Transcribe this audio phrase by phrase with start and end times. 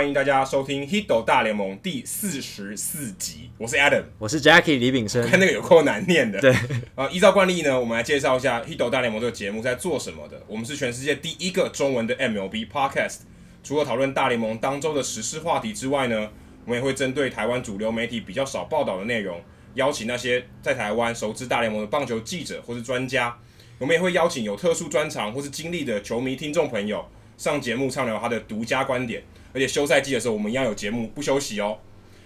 [0.00, 3.50] 欢迎大家收听《Hito 大联盟》第四十四集。
[3.58, 5.28] 我是 Adam，我是 Jackie 李炳生。
[5.28, 6.40] 看那个有够难念的。
[6.40, 6.50] 对
[6.94, 10.42] 啊，依照惯例呢，我们来介绍一下《Hito 大联盟》这个节目在做什么的。
[10.48, 13.18] 我们是全世界第一个中文的 MLB Podcast。
[13.62, 16.30] 除了讨论大联盟当周的时事话题之外呢，
[16.64, 19.38] 我们也会针对台湾主流媒体比较少报道的内容，
[19.74, 23.36] 邀请那些在台湾熟知大联盟的棒球记者或是专家。
[23.78, 29.22] 我们也会邀请有特殊专长或是经历的球迷听众朋友上节目畅聊他的独家观点。
[29.52, 31.78] 而且休赛季的时候，我们一样有节目不休息哦。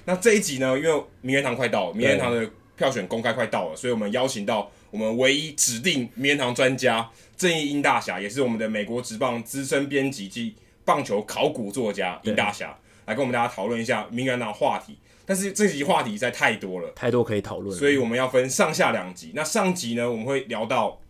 [0.05, 14.98] 那这一集呢，因为名人堂快到了，名人堂的票选公开快到了，所以我们邀请到我们唯一指定名人堂专家正义英大侠，也是我们的美国职棒资深编辑及棒球考古作家英大侠，来跟我们大家讨论一下名人堂话题。
[15.25, 19.33] 但是这集话题实在太多了，太多可以讨论，所以我们要分上下两集。
[19.34, 21.00] 那上集呢，我们会聊到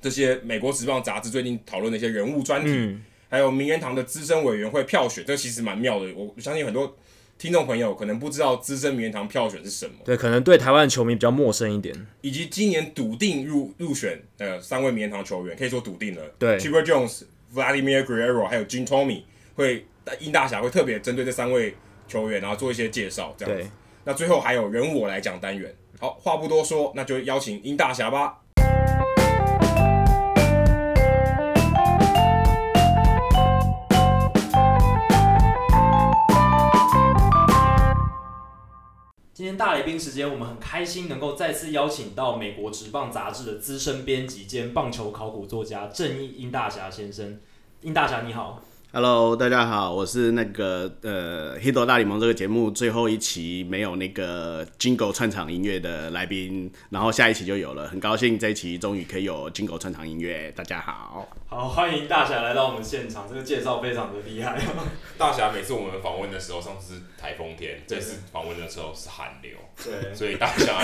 [0.00, 2.70] 这些美国职棒杂志最近讨论的一些人物专题。
[2.70, 3.04] 嗯
[3.34, 6.06] 还有名人堂的资深委员会票选，这其实蛮妙的。
[6.14, 6.96] 我相信很多
[7.36, 9.94] 听众朋友可能不知道资深名人堂票选是什么。
[10.04, 12.06] 对，可能对台湾球迷比较陌生一点。
[12.20, 16.22] 以及今年笃定入入选呃三位名人堂球员，可以说笃定了。
[16.38, 19.22] 对，Chipper Jones、Vladimir Guerrero 还有 Jim Thome
[19.56, 19.84] 会
[20.20, 21.74] 殷大侠会特别针对这三位
[22.06, 23.64] 球员，然后做一些介绍，这样子。
[23.64, 23.70] 对
[24.04, 25.74] 那最后还有人我来讲单元。
[25.98, 28.43] 好，话不多说，那就邀请殷大侠吧。
[39.44, 47.38] 今天大来宾时间，我们很开心能够再次邀请到美国职棒杂志的资深编辑兼棒球考古作家郑义英大侠先生。
[47.82, 48.62] 英大侠你好。
[48.96, 60.52] Hello，大家好，我是那个呃《Hito 大联盟》这个节目最后一期没有那个 Jingle 串场音乐的来宾，然后下一期就有了，很高兴这一期终于可以有 Jingle 串场音乐。
[60.54, 64.56] 大家好，好，欢迎大侠来到我们现场，这个介绍非常的厉害。
[65.18, 70.78] 大侠每次我们访问的时候，上次是台风天，这次访问的时候是寒流，对，所以大侠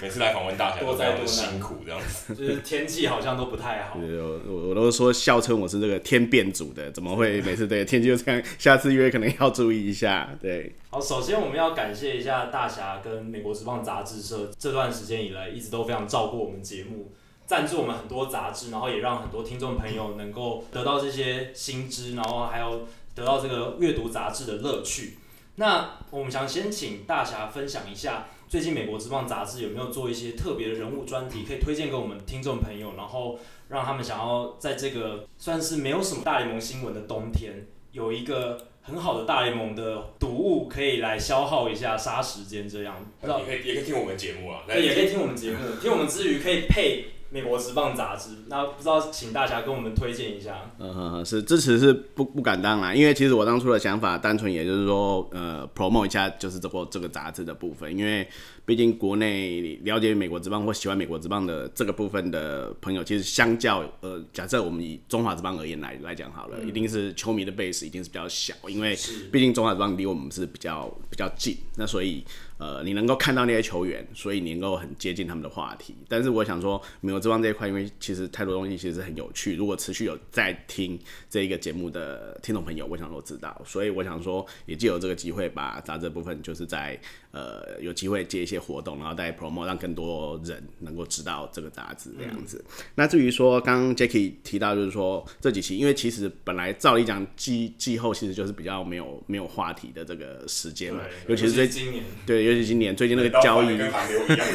[0.00, 3.98] 每次来访问大侠都非常的辛苦，这样子，就是天气好像都不太好。
[4.00, 7.41] 我我我都说笑称我是这个天变组的，怎么会？
[7.44, 10.28] 每次对天气就这样，下次约可能要注意一下。
[10.40, 17.12] 对，好，首先我们要感谢一下大侠跟美国职棒杂志社这段时间以来一直都非常照顾我们节目，
[17.46, 25.18] 赞助我们很多杂志，然后也让很多听众朋友能够得到这些新知，然后还有得到这个阅读杂志的乐趣。
[25.56, 33.38] 那我们想先请大侠分享一下，最近美国职棒杂志有没有做一些特别的人物专题，可以推荐给我们听众朋友，然后。
[33.72, 42.96] 让他们想要在这个算是没有什么大联盟新闻的冬天，有一个很好的大联盟的读物可以来消耗一下杀时间，这样。
[43.22, 47.06] 也可以也可以听我们节目啊，对，也可以听我们节目，听我们之余可以配。
[47.32, 50.70] 美国职棒杂志，那不知道请大家跟我们推荐一下。
[50.78, 58.28] 嗯哼哼，是支持是不不敢当啦，因为其实我当初的想法单纯也就是说，呃，promote 一下就是这个这个杂志的部分，因为
[58.64, 68.96] 毕竟国内了解美国职棒或喜欢美国职棒的这个部分的朋友，其实相较呃，假设我们以中华职棒而言来来讲好了，嗯、一定是球迷的 base 一定是比较小，因为
[69.30, 72.24] 毕竟中华职棒离我们是比较比较近，那所以。
[72.58, 75.96] 呃，你能够看到那些球员，所以你能够很接近他们的话题。
[76.08, 79.56] 但是我想说，美国职棒这一块，因为其实太多东西其实很有趣。
[79.56, 80.96] 如果持续有在听
[81.28, 83.60] 这一个节目的听众朋友，我想都知道。
[83.66, 86.96] 所以我想说，也借由这个机会，把杂志部分就是在
[87.32, 92.62] 呃有机会接一些活动，然后带 promo，让更多人能够知道这个杂志这样子。
[92.68, 102.42] 嗯、那至于说刚刚 Jackie 提到，就是说这几期，因为其实本来照理讲季季后其实就是比较没有没有话题的这个时间嘛，尤其是最今年对。
[102.42, 103.78] 尤其今年最近那个交易，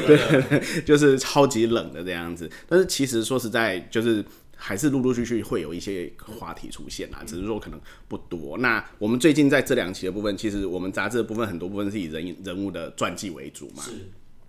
[0.06, 2.48] 对，就是超级冷的这样子。
[2.68, 4.24] 但是其实说实在，就是
[4.57, 8.57] 还是陆陆续续会有一些话题出现啊，只是说可能不多。
[8.57, 13.83] 那我们最近在这两期的部分，其实我们杂志的部分很多部分是以人人物的传记为主嘛。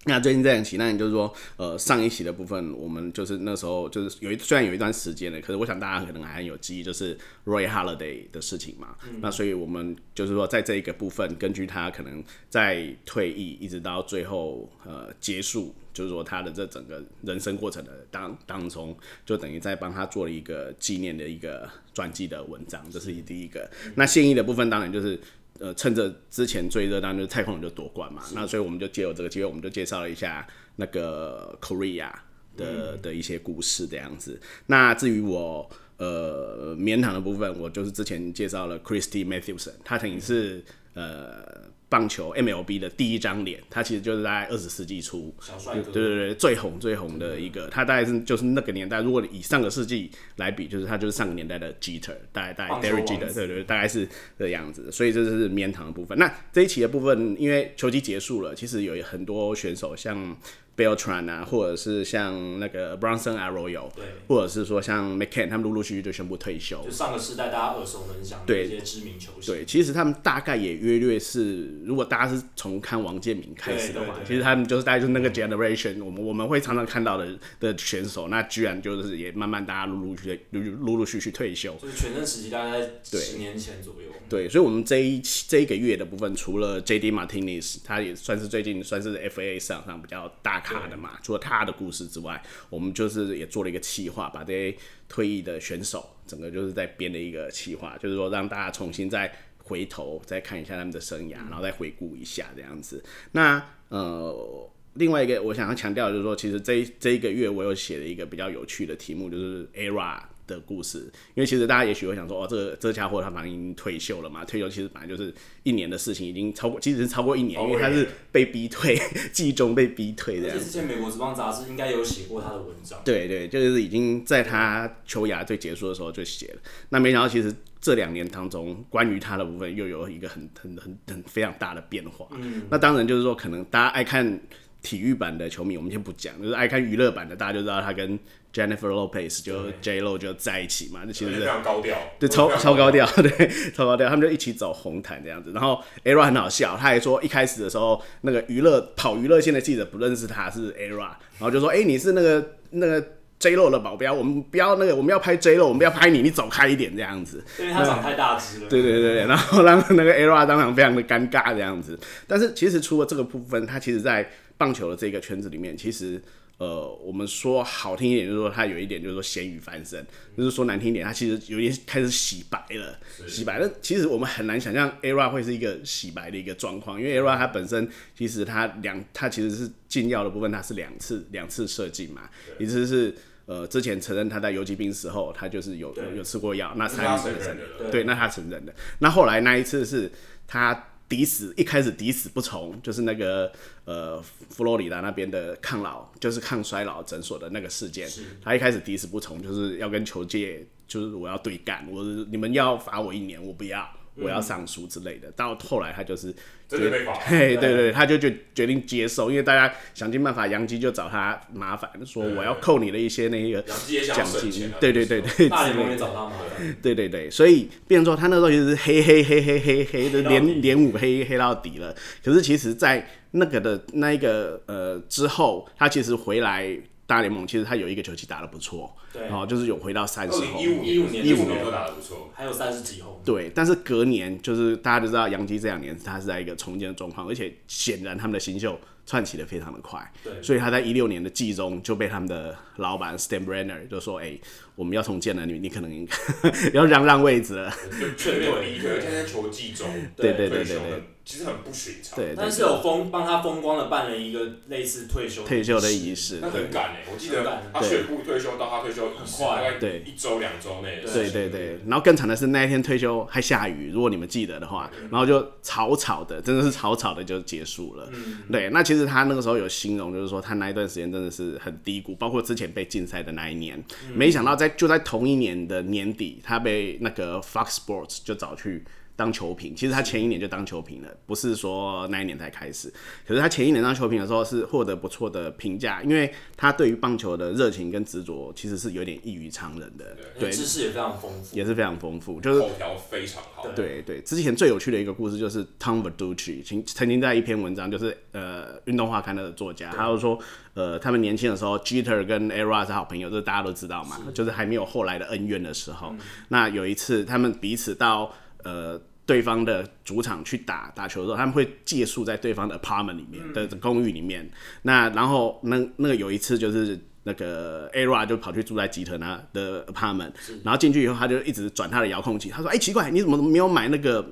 [0.05, 7.15] 那最近这两期，那也就是说，呃，上一期的部分，我们就是那时候就是有一虽然有一段时间了，可是我想大家可能还很有记忆，就是
[7.45, 8.97] Roy Halladay 的事情嘛。
[9.05, 18.97] 嗯、那所以我们就是说，在这一个部分，根据他可能在退役一直到最后呃结束，就是说他的这整个人生过程的当当中，
[19.27, 23.69] 就等于在帮他做了一个纪念的一个传记的文章，这是第一个。
[23.85, 25.21] 嗯、那现役的部分当然就是。
[25.61, 30.47] 呃，趁着之前最热，当然就是太空人就夺冠嘛，那所以我们就借由这个机会，我们就介绍了一下
[30.77, 32.11] 那个 Korea
[32.57, 34.41] 的、嗯、的一些故事这样子。
[34.67, 40.65] 那至于我呃棉糖的部分，我就是之前介绍了 Christy Mathewson，他曾经是
[40.95, 54.07] 呃棒球 MLB 的第一张脸，他其实就是在二十世纪初，小帅哥，对对对，最红最红的一个，他大概是就是那个年代，如果以上个世纪来比，就是他就是上个年代的 Jeter，大概大概 Derek Jeter，对对，大概是
[54.39, 54.93] 这个样子。
[54.93, 56.19] 所以这就是绵糖的部分。
[56.19, 60.37] 那这一期的部分，因为球季结束了，其实有很多选手像。
[60.79, 66.81] Beltran 啊，或者是像那个 Bronson Arroyo，对，或者是说像 McCann，他们陆陆续续就宣布退休。
[66.85, 69.53] 就上个时代大家耳熟能详的一些知名球星。
[69.53, 81.75] 对，其实他们大概也约略是，如果大家是从看王建民开始的话，其实他们就是大概就是那个 generation，我们我们会常常看到的的选手，那居然就是也慢慢大家陆陆续续陆陆陆续续退休。
[81.83, 84.09] 就是全盛时期大概在十年前左右。
[84.29, 90.63] 对，对所以我们这一这一个月的部分，除了 JD Martinez，他也算是最近算是 FA 市场上比较大。
[90.69, 94.77] 卡的嘛，除了他的故事之外，我们就是也做了一个企划，把这些
[95.09, 99.33] 退役的选手，整个就是在编的一个企划，就是说让大家重新再
[99.65, 103.03] 回头再看一下他们的生涯，然后再回顾一下这样子。
[103.33, 110.21] 那呃，另外一个我想要强调就是说，其实这这一个月我有写了一个比较有趣的题目，就是 ERA。
[110.49, 110.99] 的故事，
[111.35, 118.99] 因为其实大家也许会想说，哦，这个这家伙他反正已经退休了嘛，退休其实本来就是一年的事情，已经超过，其实是超过一年，因为他是被逼退，
[119.33, 120.59] 季中被逼退的。
[120.59, 122.99] 之前美国职棒杂志应该有写过他的文章。
[123.05, 126.61] 对对，就是已经在他球涯最结束的时候就写了。
[126.89, 132.27] 那没想到，其实这两年当中，关于他的部分又有一个很很很很非常大的变化。
[132.33, 132.63] 嗯。
[132.71, 134.41] 那当然就是说，可能大家爱看
[134.81, 138.19] 体育版的球迷，我们先不讲，就是爱看娱乐版的，大家就知道他跟。
[138.53, 143.31] Jennifer Lopez 就 J Lo 就在一起嘛，那其实是非常高调，对，超超高调， 对，
[143.75, 145.53] 超高调，他们就一起走红毯这样子。
[145.53, 153.01] 然后 ERA 很好笑，他还说一开始的时候，那个娱乐跑娱乐线的记者不认识他是 ERA，然后就说：“哎、欸，你是那个那个
[153.39, 158.69] J Lo 的保镖，我们不要那个，我们要拍 J Lo，我们不要拍你，你走开一点这样子。”因为他长太大只了。
[158.69, 161.99] 对对对对，然后让那个 ERA 当场非常的尴尬这样子。
[162.27, 166.21] 但是其实除了这个部分，他其实在棒球的这个圈子里面，其实。
[166.59, 170.03] 呃，我们说好听一点，就是说他有一点，就是说咸鱼翻身；
[170.37, 173.59] 就是说难听一点，他其实有点开始洗白了，洗白。
[173.59, 182.29] 了其实我们很难想象 ERA 会是一个洗白的一个状况，因为 ERA 它本身其实它两，它其实是禁药的部分，它是两次两次射禁嘛，
[182.59, 183.15] 一次是
[183.47, 188.75] 呃之前承认他在游击兵时候他就是有有，有吃过药，那才承认，对，那他承认的。
[188.99, 190.11] 那后来那一次是
[190.49, 190.89] 他。
[191.09, 193.51] 抵死一开始抵死不从，就是那个
[193.85, 198.09] 呃佛罗里达那边的抗老，就是抗衰老诊所的那个事件。
[198.43, 203.89] 他一开始抵死不从，就是要跟球界，就是我要对干，我你们要罚我一年，我不要，
[204.21, 205.31] 我要上书之类的。
[205.33, 206.35] 到后来他就是。
[206.69, 226.79] 真的被罚， 嘿，对对对，他就决决定接受，因为大家想尽办法，杨基就找他麻烦，说我要扣你的一些那个奖金，对对对对，大联盟也找他麻烦，对对对，所以变成说他那时候就是黑黑黑黑黑黑的连连五黑黑到底了，可是其实，在那个的那一个呃之后，他其实回来。
[227.09, 233.23] 大联盟其实他有一个球季打得不错，对，然后就是有回到三十后，一五一五年一五年都打得不错，还有三十几后。
[233.25, 244.41] 对，但是隔年就是大家都知道杨基这两年他是在一个重建的状况，而且显然他们的新秀串起的非常的快，对，所以他在一六年的季中就被他们的老板 Steinbrenner 就说：“哎、欸，
[244.79, 246.07] 我们要重建了，你你可能
[246.73, 247.75] 要让让位置了。”
[248.17, 251.03] 确定离开，现在球季中，对对对对对。
[251.25, 268.11] 其实很不寻常，对，但是有风帮他风光的办了一个类似退休退休的仪式，那很赶哎，我记得他宣布退休到他退休很快，对，一周两周内，对对对，然后更惨的是那一天退休还下雨，如果你们记得的话，然后就草草的，真的是草草的就结束了，
[268.51, 278.85] 对，那其实他那个时候有形容，就是说他那一段时间真的是很低谷，包括之前被禁赛的那一年，没想到在就在同一年的年底，他被那个 Fox Sports 就找去。
[279.19, 282.89] 当球评，其实他前一年就当球评了，不是说那一年才开始。
[283.27, 290.17] 可是他前一年当球评的时候是获得不错的评价，因为他对于棒球的热情跟执着其实是有点异于常人的。
[290.39, 293.67] 对，知识也非常丰富，也是非常丰富，就是口条非常好。
[293.75, 300.39] 对对，之前最有趣的一个故事就是 Tom Verducci 曾曾经在一篇文章，就是呃运动画刊的作家，他就说
[300.75, 306.11] 呃他们年轻的时候，Jeter 跟 ERA 是好朋友，这大家都知道嘛，就是还没有后来的恩怨的时候。
[306.13, 306.19] 嗯、
[306.51, 308.33] 那有一次他们彼此到
[308.69, 309.01] 呃。
[309.29, 314.51] 对方的主场去打打球的时候，他们会借宿在对方的 apartment 里面的公寓里面。
[314.81, 320.33] 那然后那那个有一次就是那个 ERA 就跑去住在吉特那的 apartment，
[320.65, 322.49] 然后进去以后他就一直转他的遥控器。
[322.49, 324.27] 他说：“哎、欸，奇怪，你怎么没有买那个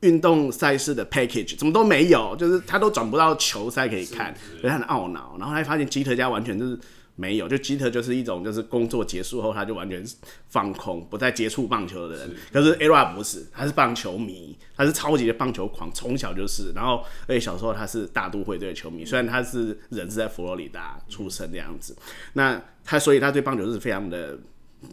[0.00, 1.56] 运动赛事的 package？
[1.56, 2.36] 怎么都没有？
[2.36, 5.36] 就是他都转不到球赛可以看，所以他很懊恼。
[5.38, 6.78] 然后他发现吉特家完全就是。
[7.16, 10.04] 没有，就基特就是一种就是工作结束后他就完全
[10.48, 12.28] 放空，不再接触棒球的人。
[12.28, 16.72] 是可是 Era 不是，他是棒球迷，他是超级的棒球狂，从小就是。
[16.74, 21.96] 然后而且小时候他是大都会队的球迷，虽然他是人是在佛罗里达出生这样子，
[22.32, 24.36] 那他所以他对棒球是非常的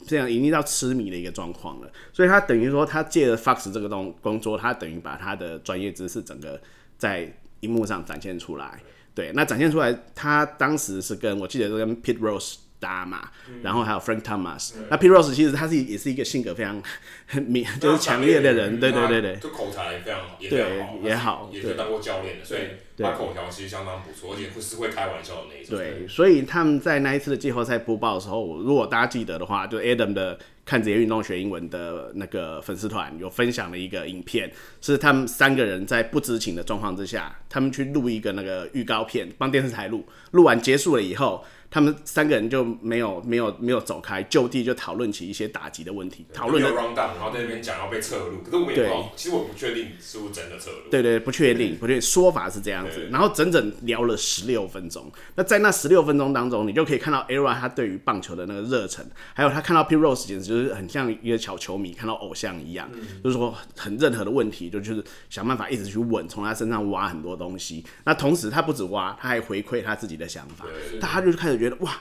[0.05, 1.91] 这样已经到痴迷的一个状况了。
[2.13, 6.61] 所以他等于说他借着 Fox 这个东工作，他等于把他的专业知识整个
[6.99, 8.79] 在荧幕上展现出来。
[9.13, 14.73] 对，那展现出来，他当时是跟我记得是跟 Pete Rose 搭嘛，嗯、然后还有 Frank Thomas。
[14.73, 16.81] 对那 Pete Rose 其实他是也是一个性格非常
[17.45, 22.61] 明，就是强烈的人，对对对对，就口才非常好，也对好也好，也是当过教练的，所以
[22.97, 25.77] 他口条其实相当不错，而且不是会开玩笑的那一种。
[25.77, 30.39] 对，所以他们在那一次的季后赛播报的时候，如果大家记得的话，就 Adam 的。
[30.71, 34.49] 看职业运动学英文的那个粉丝团有分享了一个影片，
[34.79, 41.43] 是他们三个人在不知情的状况之下，他们去录一个那个预告片，帮电视台录，录完结束了以后。
[41.73, 50.77] 他们三个人就没有没有没有走开，就地就讨论起一些打击的问题，讨论有 round down，然后在那边讲要被撤录，可是我们也不知道，其实我不确定是不是真的撤录。
[50.91, 52.97] 对对，不确定，不确定，说法是这样子。
[52.97, 55.09] 对然后整整聊了十六分钟。
[55.35, 67.85] 那在那十六分钟当中，你就可以看到 Era 他对于棒球的那个热忱，还有他看到 Pete Rose 简直就是很像一个小球迷看到偶像一样，嗯、就是说很任何的问题就就是想办法一直去问，从他身上挖很多东西。
[68.05, 70.65] 那同时他不止挖，他还回馈他自己的想法，
[70.99, 71.91] 大家就开始觉得哇。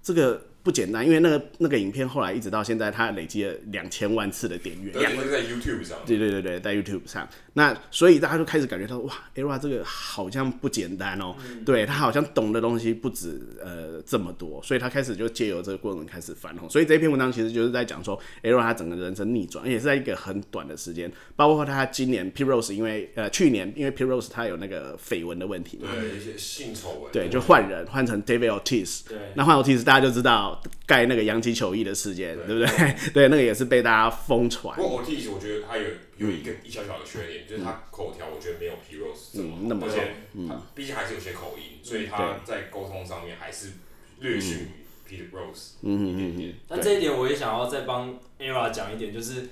[0.00, 5.96] 这个不简单，因为那个那个影片后来一直到现在，它累积了两千万次的点阅，对，是在 YouTube 上。
[6.04, 7.26] 对对对对，在 YouTube 上。
[7.54, 16.68] 那所以大家就开始感觉到，哇，Era 这个好像不简单哦，嗯、对他好像懂的东西不止呃这么多，所以他开始就借由这个过程开始翻红。
[16.68, 30.57] 所以这篇文章其实就是在讲说，Era 他整个人生逆转，也是在一个很短的时间，包括他今年 Pete Rose 因为呃去年因为 Pete Rose 他有那个绯闻的问题，对一些性丑闻，对，就换人换成 David Ortiz，对，那换 Ortiz 大家就知道。
[30.86, 32.94] 盖那个洋基球衣的事件，对，不对？
[33.12, 34.76] 对，那个也是被大家疯传。
[34.76, 35.84] 不过 Ortiz 我觉得他有
[36.16, 40.14] 有一个一小小的缺点，嗯、就是他口条我觉得没有 Pete Rose 这么好，嗯、那么而且
[40.48, 43.68] 他毕竟还是有些口音，嗯、所以他在沟通上面还是
[44.20, 44.66] 略逊于
[45.08, 45.96] Peter Rose 嗯。
[45.96, 46.54] 嗯嗯嗯。
[46.66, 49.48] 但这一点我也想要再帮 Era 讲一点，就是。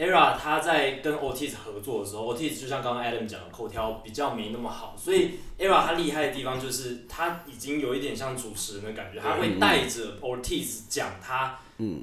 [0.00, 11.58] Era 他在跟 Ortiz 合作的时候，Ortiz 就像刚刚 Adam 讲的，口条比较没那么好，所以 Era 他厉害的地方就是他已经有一点像主持人的感觉，他会带着 Ortiz 讲他，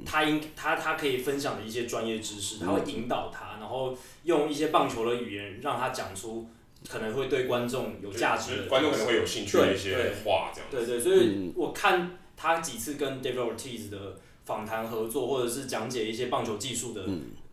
[0.06, 6.48] 他应他他可以分享的一些专业知识，他会引导他，然后用一些棒球的语言让他讲出
[6.88, 17.02] 可能会对观众有价值的，观众可能会有兴趣的一些话，这样对对，所以我看他几次跟 David Ortiz 的访谈合作，或者是讲解一些棒球技术的。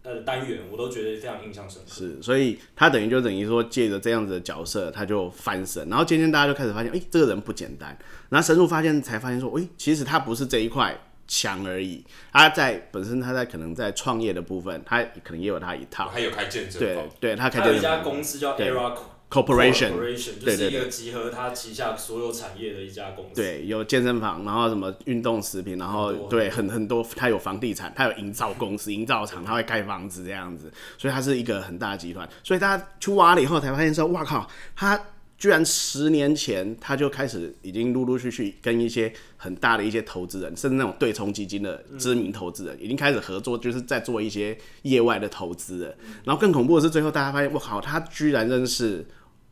[0.02, 1.90] 呃，单元我都觉得非常印象深刻。
[1.92, 7.98] 是，所以他等于就等于说借着这样子的角色，他就翻身，然后渐渐大家就开始发现，哎、欸，这个人不简单。
[8.30, 10.96] 然后深入发现，才发现说，哎、欸，其实他不是这一块
[11.28, 16.12] 强而已，他在本身他在可能在创业的部分，他可能也有他一套。
[16.14, 18.96] 他有开健身对，对他开健身有一家公司叫 Era。
[19.36, 19.92] Corporation，
[20.40, 23.36] 就是一个集合他旗下所有产业的一家公司。
[23.36, 32.26] 对，有健身房，然后什么运动食品，然后对，很很多，他有房地产，他有营造公司、营造厂，他会盖房子这样子，所以他是一个很大的集团。
[32.46, 34.98] 所以大家去挖了以后，才发现说，哇靠，他
[35.38, 45.96] 居然十年前他就开始已经陆陆续续跟一些很大的一些投资人，甚至那种对冲基金的知名投资人，已经开始合作，就是在做一些业外的投资了。
[46.24, 49.06] 然后更恐怖的是，最后大家发现，哇靠，他居然认识。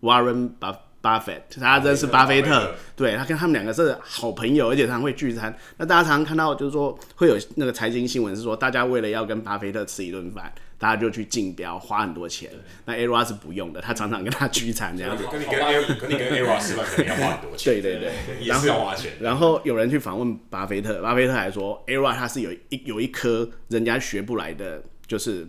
[0.03, 0.51] Warren
[1.01, 5.53] Buffett，他认识巴菲特，对，他跟他们两个是好朋友，而且常常会聚餐。
[5.77, 12.49] 那大家常常看到，就是说会有那个财经新闻是说，大家为了要跟巴菲特吃一顿饭，大家就去竞标，花很多钱。
[12.85, 15.25] 那 a r a 是不用的，他常常跟他聚餐这样子。
[15.31, 17.73] 跟你跟 Era，跟你跟 Era 吃饭肯定要花很多钱。
[17.73, 19.11] 对对对，也是要花钱。
[19.19, 25.47] 然后有人去访问巴菲特，巴菲特还说 a r a 他是有一有一颗人家学不来的，就是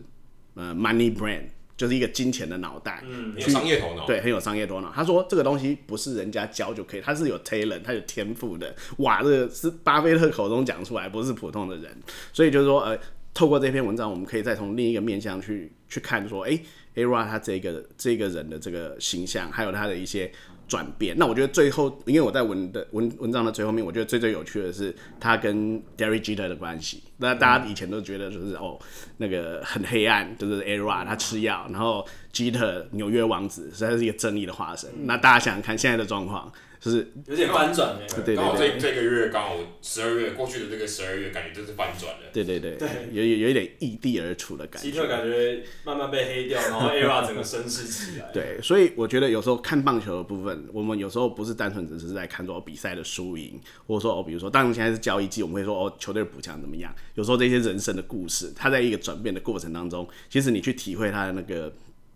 [0.55, 1.43] 呃 money brain。
[1.77, 4.93] 就是一个金钱的脑袋，嗯，有商业头脑，对，很有商业头脑。
[4.95, 8.75] 他说这个东西不是人家教就可以，他是有 talent，他有天赋的。
[8.99, 11.91] 哇，这个是巴菲特口中讲出来，不是普通的人。
[12.33, 12.99] 所以就是说，呃，
[13.33, 16.59] 透过这篇文章，我们可以再从另一个面向去去看，说，哎
[16.95, 20.31] ，Ara 他这个这个人的这个形象，还有他的一些。
[20.67, 27.03] 转变，那我觉得最后，因为我在文的文文章的最后面，我觉得最最有趣的是他跟 Derry Jeter 的关系。
[27.19, 28.79] 那大家以前都觉得就是哦，
[29.19, 34.91] 那个很黑暗，就是 Era 他吃药，然后 Jeter 纽约王子实在是一个正义的化身。
[35.05, 38.07] 那大家想想看现在的状况，就是有点翻转哎。
[38.17, 42.31] 对对刚好这这个月刚好十二月过去的这个十二月，感觉就是翻转了。
[42.33, 44.89] 对对对对有有有一点异地而处的感觉。
[44.89, 48.29] 希特感觉慢慢被黑掉，然后 ERA 整个声势起来。
[48.33, 56.93] 对，所以我觉得有时候看棒球的部分，我们有时候不是单纯只是在看说比赛的输赢，或者说哦，比如说，当然现在是交易季，我们会说哦，球队补强怎么样？
[57.15, 61.73] 有时候这些人生的故事，他在一个转变的过程当中，其实你去体会他的那个。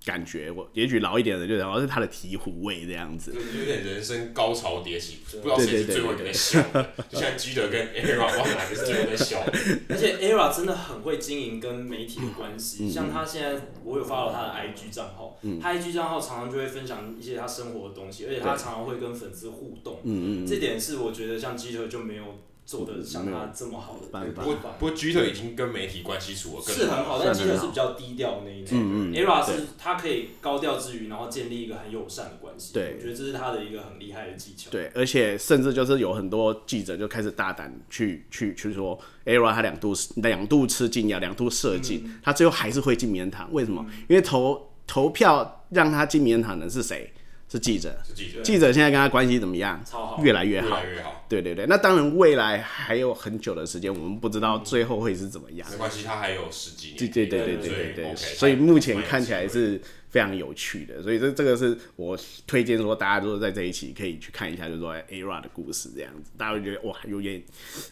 [0.06, 9.44] 感觉我也许老一点的人就然后是他的醍醐味这样子，就有点人生高潮迭起，不知道谁 是最后一个在笑的，就像基德跟 ERA，哇，哪个是最后在笑？
[9.88, 22.38] 而且 ERA 真的很会经营跟媒体的关系，嗯、像他现在我有 follow 他的 IG 账号，嗯、他 IG 账号常常就会分享一些他生活的东西，而且他常常会跟粉丝互动，嗯嗯，这点是我觉得像基德就没有。
[22.68, 28.76] 做的像他这么好的办法，不过不过 Jeter 已经跟媒体关系处得更是很好，但 Jeter 是比较低调的那一种。
[28.78, 32.74] 嗯嗯，ERA 是他可以高调之余，然后建立一个很友善的关系。
[32.74, 34.70] 对，我觉得这是他的一个很厉害的技巧。
[34.70, 43.50] 对，而且甚至就是有很多记者就开始大胆去去去说，ERA 他两度两度吃禁药，两度射禁，嗯、他最后还是会进名人堂。
[43.50, 43.82] 为什么？
[43.88, 47.10] 嗯、因为投投票让他进名人堂的是谁？
[47.50, 49.82] 是记者，是记者，记者现在跟他关系怎么样？
[49.84, 51.24] 超好，越来越好，越来越好。
[51.28, 55.68] 对对对，那当然未来还有很久的时间，我们不知道最后会是怎么样。
[55.70, 56.98] 没关系，他还有十几年。
[56.98, 61.02] 对对对对对对对，所以目前看起来是非常有趣的。
[61.02, 67.42] 所以这这个是我推荐说大家都在这一期可以去看一下，就是说 ERA 的故事这样子，大家会觉得哇，有点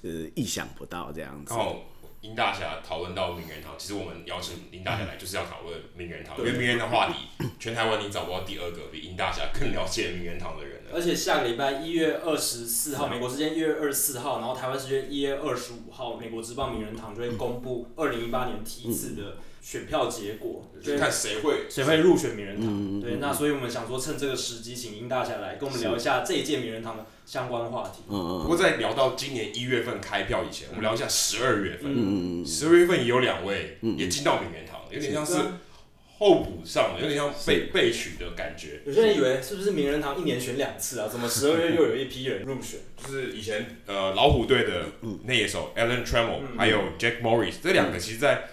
[0.02, 1.54] 呃意想不到这样子。
[2.26, 7.14] 林大侠讨论到名人堂，其实我们邀请林大侠来就是要讨论名人堂，因为名人堂话题，
[7.60, 10.92] 全台湾你找不到第二个比林大侠更了解名人堂的人了。
[10.94, 23.00] 而且下个礼拜一月二十四号，美国时间一月二十四号，然后台湾时间一月二十五号，美国职棒名人堂就会公布二零一八年梯次的选票结果，就看谁会谁会入选名人堂。
[23.00, 28.02] 对，那所以我们想说，趁这个时机，请殷大侠来跟我们聊一下这一届名人堂的相关话题。
[28.08, 28.42] 嗯嗯。
[28.42, 31.92] 不过在聊到今年一月份开票以前，我们聊一下十二月份。
[31.92, 32.46] 嗯嗯。
[32.46, 35.34] 十二月份也有两位也进到名人堂，有点像是
[36.18, 38.80] 候补上，有点像被被取的感觉。
[38.86, 41.06] 有些人以为是不是名人堂一年选两次啊？
[41.06, 42.80] 怎么十二月又有一批人入选？
[42.96, 44.86] 就是以前呃老虎队的
[45.24, 48.44] 那一手 Alan Trammell 还有 Jack Morris 这两个，其实在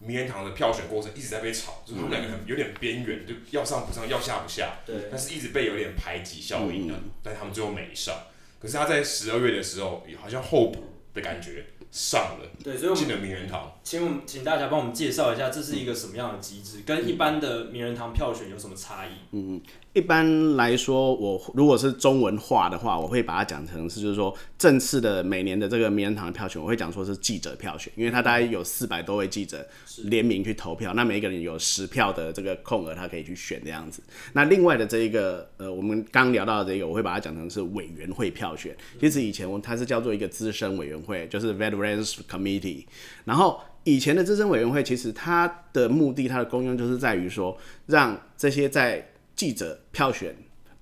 [0.00, 4.80] 名人堂的票选过程一直在被炒，就是他们两个很有点边缘，就要上不上，要下不下。
[4.84, 4.94] 对。
[5.10, 8.14] 但是一直被有点排挤效应的，但他们最后没上。
[8.60, 13.72] 可是他在十二月的时候，好像候补的感觉上了，对，所以我们进了名人堂。
[13.82, 19.10] 请我们请大家帮我们介绍一下，这是一个什么样的机制，跟一般的名人堂票选有什么差异？
[19.32, 19.60] 嗯。
[19.94, 29.64] 一般来说，我如果是中文化的话，我会把它讲成是，就是说正式的每年的这个名人堂的票选，我会讲说是记者票选，因为他大概有四百多位记者
[30.04, 34.02] 联名去投票，那每一个人有十票的这个空额，他可以去选这样子。
[34.32, 38.76] 那另外的这一个，呃，我们刚聊到的这个，我会把它讲成是委员会票选。
[38.98, 42.84] 其实以前它是叫做一个资深委员会，就是 Veterans Committee。
[43.24, 50.34] 然后以前的资深委员会，其实它的目的、它的功用就是在于说，让这些在记者票选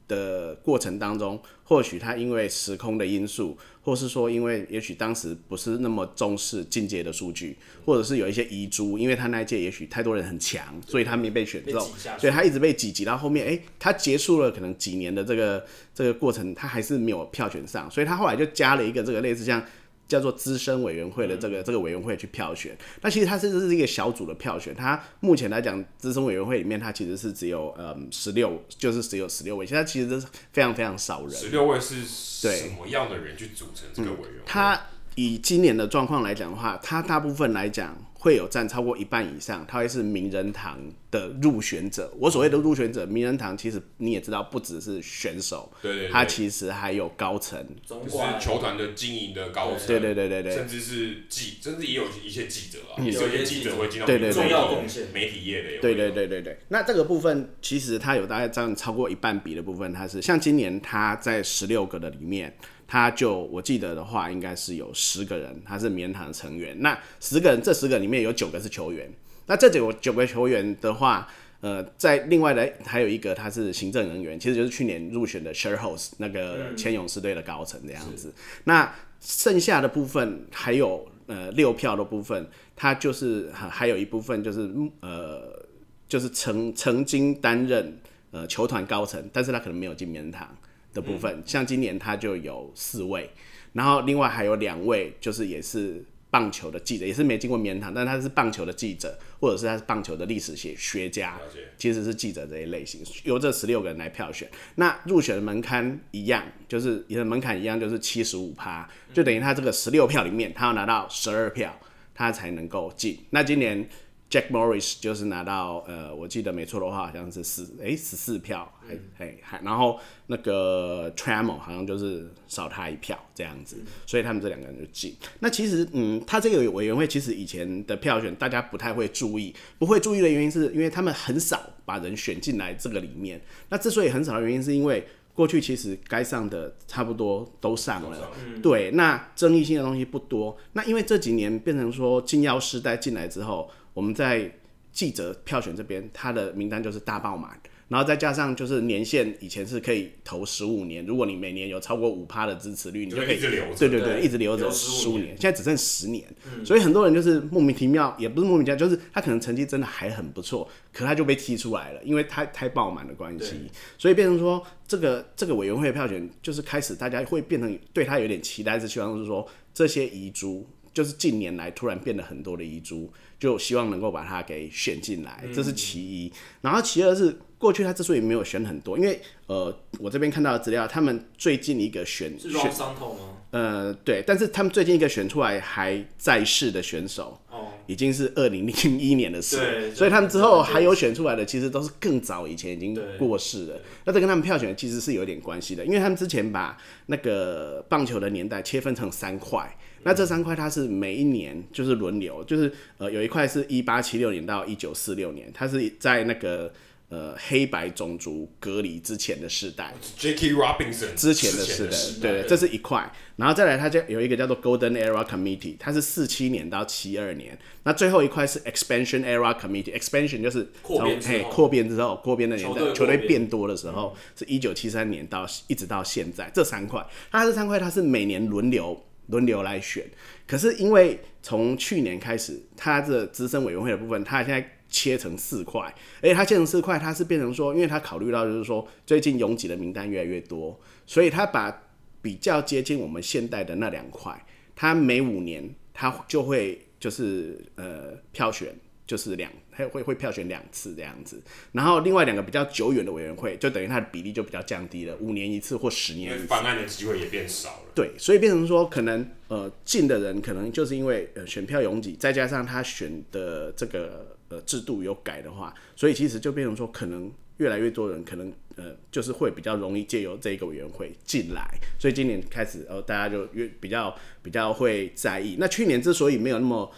[0.09, 11.81] 的过程当中，或许他因为时空的因素，或是说因为也许当时不是那么重视进阶的数据，或者是有一些遗珠，因为他那一届也许太多人很强，所以他没被选中，
[12.19, 19.63] 所以他一直被挤挤到后面，诶、欸，他结束了可能几年的这个这个过程，他还是没有票选上，所以他后来就加了一个这个类似像。
[20.09, 24.75] 叫做资深委员会的这个这个委员会去票选，那其实它是是一个小组的票选。
[24.75, 29.67] 它目前来讲，资深委员会里面它其实是只有嗯十六，就是只有十六位。
[29.67, 31.31] 现在其实这是非常非常少人。
[31.31, 34.43] 十六位是什么样的人去组成这个委员会？
[34.47, 34.81] 他
[35.17, 37.95] 以今年的状况来讲的话，它大部分来讲。
[38.19, 40.81] 会有占超过一半以上，它会是名人堂
[41.13, 42.13] 的入选者。
[42.19, 56.59] 我所谓的入选者，名人堂其实你也知道，不只是选手，对对，他其实还有高层，就是球团的经营的高层，对对对对对，甚至是记，甚至也有一些记者啊，有些记者会进到重要贡献，媒体业的，对对对对对。
[56.69, 62.53] 那这个部分其实他有大概占超过一半比的部分，他是像今年他在十六个的里面。
[62.87, 66.81] 他就我记得的话，应该是有十个人，他是名人堂成员。
[66.81, 69.11] 那十个人，这十个里面有九个是球员。
[69.47, 71.29] 那这九九个球员的话，
[71.61, 78.33] 呃，在另外的还有一个他是行政人员，其实就是去年入选的 Sherholz 那个前勇士队的高层这样子。
[78.65, 84.71] 那剩下的部分还有呃六票的部分，他就是还有一部分就是
[85.01, 85.65] 呃
[86.09, 87.99] 就是曾曾经担任
[88.31, 90.49] 呃球团高层，但是他可能没有进名人堂。
[90.97, 93.31] 的部分，像今年他就有四位，
[93.75, 101.39] 然后另外还有两位，就是也是棒球的记者，也是没经过棉堂，但他是棒球的记者，或者是他是棒球的历史学学家，
[101.77, 104.49] 其实是记者这一类型，由这十六个人来票选。
[104.77, 111.79] 那入选的门槛一样，就是也的门槛一样，就是七十五趴，就等于他这个十六票里面，他要拿到十二票，
[112.15, 113.19] 他才能够进。
[113.31, 113.87] 那今年。
[114.29, 125.15] Jack Morris 就是拿到呃，我记得没错的话，好像是十哎十四票，还还还，然后那个 Trammell 好像就是少他一票这样子，所以他们这两个人就进。
[125.41, 133.41] 那其实嗯，他这个委员会其实以前的票选大家不太会注意，不会注意的原因是因为他们很少把人选进来这个里面。
[133.69, 138.31] 那之所以很少的原因是因为过去其实该上的差不多都上了，
[138.63, 140.57] 对，那争议性的东西不多。
[140.73, 143.71] 那因为这几年变成说金钥世代进来之后。
[143.97, 144.53] 我们在
[144.93, 170.67] 记者票选这边，他的名单就是大爆满，然后再加上就是年限，以前是可以投十五年，如果你每年有超过五趴的支持率，你就可以就留对对对，对一直留着十五年，现在只剩十年，嗯，所以很多人就是莫名其妙，也不是莫名其妙，就是他可能成绩真的还很不错，可他就被踢出来了，因为他太爆满的关系，所以变成说这个这个委员会的票选就是开始大家会变成对他有点期待，是希望是说这些遗珠。
[170.93, 176.33] 就是近年来突然变了很多的遗珠，就希望能够把他给选进来，这是其一。
[176.63, 183.37] 然后其二是过去他之所以没有选很多，因为呃，我这边看到的资料，他们最近一个选是 Ron Santo 吗？
[183.51, 193.81] 呃，对，但是他们最近一个选出来还在世的选手，哦，已经是二零零一年的事，所以他们之后还有选出来的，其实都是更早以前已经过世了。
[194.05, 199.75] 那这跟他们票选其实是有点关系的，因为他们之前把那个棒球的年代切分成三块。
[200.07, 206.73] 那这三块它是每一年就是轮流，就是呃有一块是一八七六年到一九四六年，它是在那个
[207.09, 213.13] 呃黑白种族隔离之前的世代，Jackie Robinson 之前的世代，对，对，这是一块。
[213.35, 217.59] 然后再来，它就有一个叫做 Golden Era Committee，它是四七年到七二年。
[217.83, 227.05] 那最后一块是 Expansion Era Committee，Expansion 就是扩编扩编之后，扩编的年代，球队变多的时候，是一九七三年到一直到现在，这三块。
[227.31, 229.03] 它这三块它是每年轮流。
[229.29, 230.05] 轮流来选，
[230.47, 235.83] 可是因为从去年开始，他的资深委员会的部分，他现在切成四块，
[236.23, 241.83] 而且他切成四块，他是变成说，因为他考虑到就是说，最近拥挤的名单越来越多，所以他把
[242.23, 248.75] 比较接近我们现代的那两块，他每五年他就会就是呃票选。
[249.07, 251.41] 就是两，会会会票选两次这样子，
[251.71, 256.47] 然后另外两个比较久远的委员会，就等于它的比例就比较降低了，五年一次或十年一次。
[256.49, 257.93] 翻案的机会也变少了。
[257.95, 271.63] 对，所以变成说，可能呃进的人可能就是因为呃选票拥挤，再加上他选的这个呃制度有改的话，所以其实就变成说，可能越来越多人可能呃就是会比较容易借由这个委员会进来，
[271.97, 275.55] 所以今年开始呃大家就越比较比较会在意。
[275.61, 276.91] 那去年之所以没有那么。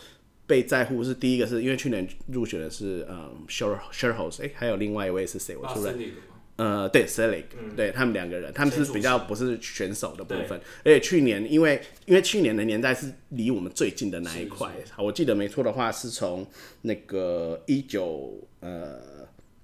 [0.49, 5.55] 被在乎是第一个，是因为去年入选的是嗯 Scherholz 哎，还有另外一位是谁？
[5.55, 5.95] 我出来，
[6.57, 10.59] 呃，对 s e l i c 对他们两个人，他们是比较不是选手的部分。
[10.85, 16.45] 而且去年因为因为去年的年代是离我们最近的那一块，我记得没错的话是从
[16.81, 18.99] 那个一九呃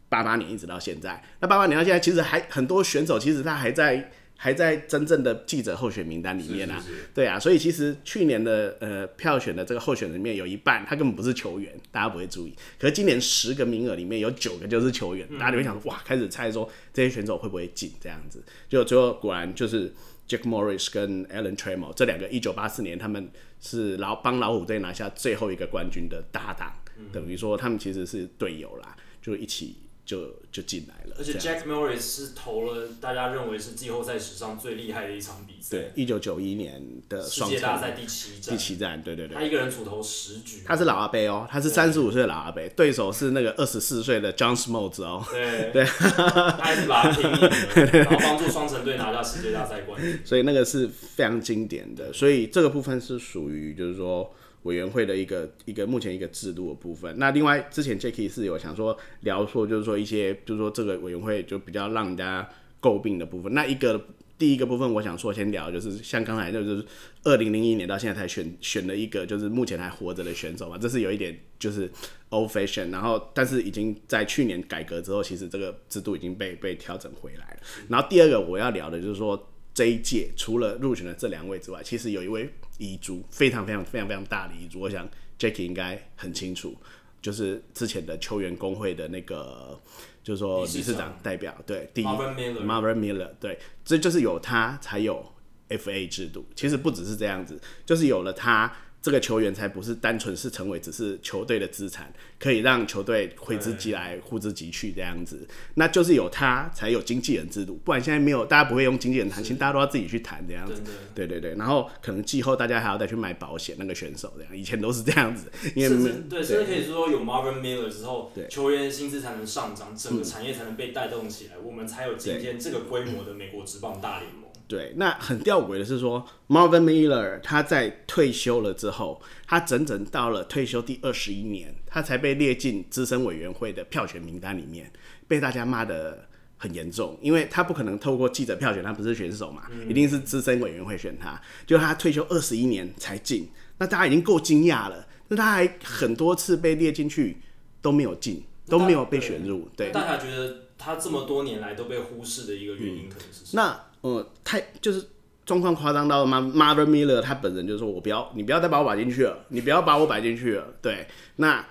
[0.08, 1.20] 八八年一直到现在。
[1.40, 4.12] 那八八年到现在，其实还很多选手，其实他还在。
[4.44, 12.54] 还在真正的记者候选名单里面啊，对啊，所以其实去年的呃票选的这个候选人里面有一半他根本不是球员，大家不会注意。
[12.78, 18.44] 可是今年十个名额里面有九个就是球员，大家就会想说哇，开始猜说这些选手会不会进这样子。
[18.68, 19.90] 就最后果然就是
[20.28, 23.30] Jack Morris 跟 Alan Trammell 这两个，一九八四年他们
[23.62, 26.70] 是老帮老虎队拿下最后一个冠军的搭档，
[27.11, 29.76] 等于说他们其实是队友啦，就一起。
[30.04, 35.78] 就就进来了，而且 Jack Morris 是投了大家认为是季后赛史上最厉害的一场比赛。
[35.78, 38.54] 对，一九九一年的世界大赛第七战。
[38.54, 39.34] 第七战，对对对。
[39.34, 40.60] 他一个人主投十局。
[40.66, 45.24] 他是老阿伯哦，他是三十五岁的老阿伯，对手是那个二十四岁的 John Smoltz 哦。
[45.30, 45.84] 对对。
[45.84, 50.20] 他还是把他拼赢，然后帮助双城队拿下世界大赛冠军。
[50.22, 54.34] 所以那个是非常经典的，所以这个部分是属于就是说。
[54.64, 57.18] 委员会的一个一个目前一个制度的部分。
[57.18, 62.48] 那另外之前 Jacky 是有想说聊说，就是说一些就是说这个委员会就比较让人家
[62.81, 63.55] 诟病的部分。
[63.55, 66.85] 那一个第一个部分，我想说先聊，就是像刚才就是
[67.22, 71.90] 二零零一年到现在才选选了一个就是目前还活着的选手嘛，这是有一点就是
[72.31, 72.90] old fashion。
[72.90, 77.61] 然后但是已经在去年改革之后，其实这个制度已经被被调整回来了。
[77.88, 79.50] 然后第二个我要聊的就是说。
[79.74, 84.80] 这一届除了入选的这两位之外，其实有一位遗珠，非常非常非常非常大的遗珠。
[84.80, 85.06] 我想
[85.37, 86.76] Jacky 应该很清楚，
[87.20, 89.78] 就是之前的球员工会的那个，
[90.22, 95.24] 就是说理事长代表，对，第一 Marvin Miller, Marvin Miller，对，这就是有他才有
[95.68, 96.46] FA 制度。
[96.54, 98.72] 其实不只是这样子，就是有了他
[99.04, 105.46] 这个球员才不是单纯是成为只是球队的资产，可以让球队挥之即来呼之即去这样子。
[105.74, 110.80] 那就是有他才有经纪人制度，不然现在没有，大家不会用经纪人谈薪，大家都要自己去谈这样子。
[111.14, 115.52] 对对对，然后可能季后大家还要再去买保险，那个选手这样，以前都是这样子。
[115.74, 124.43] 因为甚至对，甚至可以说有 Marvin Miller 之后，对球员薪资才能上涨，整个产业才能被带动起来，我们才有今天这个规模的美国职棒大联盟。
[124.66, 134.90] 对，那很吊诡的是说，Marvin Miller 他在退休了之后，他整整到了退休第二十一年，他才被列进资深委员会的票选名单里面，
[135.29, 147.37] 被大家骂的很严重，因为他不可能透过记者票选，他不是选手嘛，嗯、一定是资深委员会选他，就他退休二十一年才进，那大家已经够惊讶了，那他还很多次被列进去
[147.83, 153.62] 都没有进，都没有被选入，对，大家觉得他这么多年来都被忽视的一个原因可能是什么？
[153.62, 153.93] 嗯、那。
[154.04, 155.02] 呃，太就是
[155.46, 161.64] 状况夸张到 Mother Miller 他本人就说：“我不要，你不要再把我摆进去了，你不要把我摆进去了。”对，那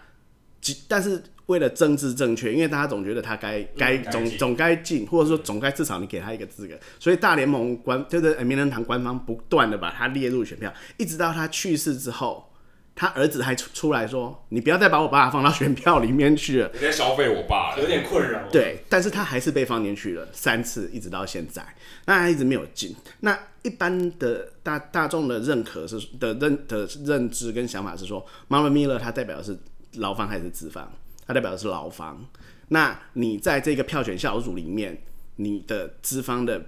[0.88, 12.50] 但是为了政治正确，因为大家总觉得他该该总总该进，或者说总该至少你给他一个资格，所以大联盟官就是名人堂官方不断的把他列入选票，一直到他去世之后。
[12.96, 16.70] 他儿子还出出来说：“你不要再把我爸放到选票里面去了。
[16.76, 18.48] ”你在消费我爸了，有点困扰。
[18.52, 21.66] 对，但是他还是被放进去了三次，一直到现在，
[22.06, 22.96] 那他一直没有进。
[23.22, 29.58] 那一般的大大众的认可是的认的认知跟想法是说，Marvin Miller 他代表的是
[29.94, 30.92] 劳方还是资方？
[31.26, 32.24] 他代表的是劳方。
[32.68, 35.02] 那你在这个票选小组里面，
[35.38, 36.62] 你的资方的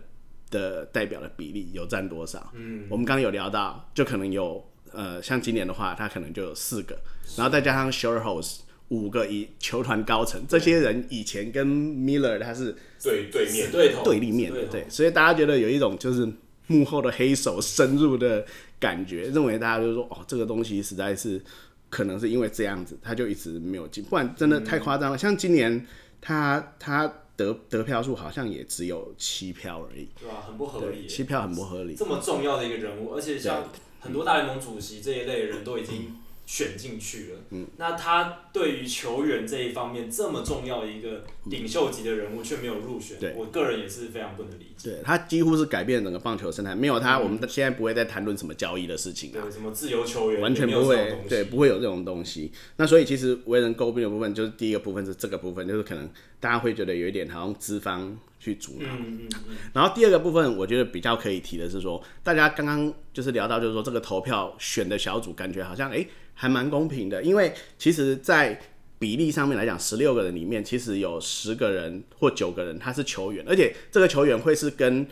[0.50, 2.52] 的代表的比例有占多少？
[2.56, 4.66] 嗯，我们刚刚有聊到，就可能有。
[4.96, 6.98] 呃，像今年的话，他可能就有四个，
[7.36, 13.72] 然后再加上 Schuerholz 五个以球团高层，这些人以前跟 Miller 他是对对面。
[13.72, 14.04] 对头。
[14.04, 16.32] 对立面的，对，所以大家觉得有一种就是
[16.68, 18.46] 幕后的黑手深入的
[18.80, 21.42] 感觉，认为大家就说哦，这个东西实在是
[21.90, 25.18] 可能是因为这样子，他就一直没有进，不然真的太夸张了。
[25.18, 25.86] 嗯、像今年
[26.22, 30.46] 他他得得票数好像也只有七票而已，对吧、啊？
[30.48, 33.68] 很不合理，七票很不合理，这么重要的一个人物，而且像。
[34.06, 36.16] 很多大联盟主席这一类的人都已经
[36.46, 44.92] 选进去了，嗯，那他对于球员这一方面这么重要的一个领袖级的人物却没有入选，对我个人也是非常不能理解。
[44.92, 52.52] 对，他几乎是改变整个棒球生态，没有他，我们现在不会再谈论什么交易的事情啊，对，什么自由球员，完全不会，对，不会有这种东西。
[52.78, 56.08] 那所以其实为人诟病的部分，就是第一个部分是这个部分，就是可能
[56.40, 58.16] 大家会觉得有一点好像资方。
[58.46, 66.06] 去阻挠，嗯嗯嗯、然后第二个部分，我觉得比较可以提的是说，大家刚刚就是聊到，就是说这个投票选的小组，感觉好像哎
[66.36, 68.62] 还蛮公平的，因为其实，在
[69.00, 75.08] 比例上面来讲，十六个人里面，其实有十个人或九个人他是球员，而且这个球员会是跟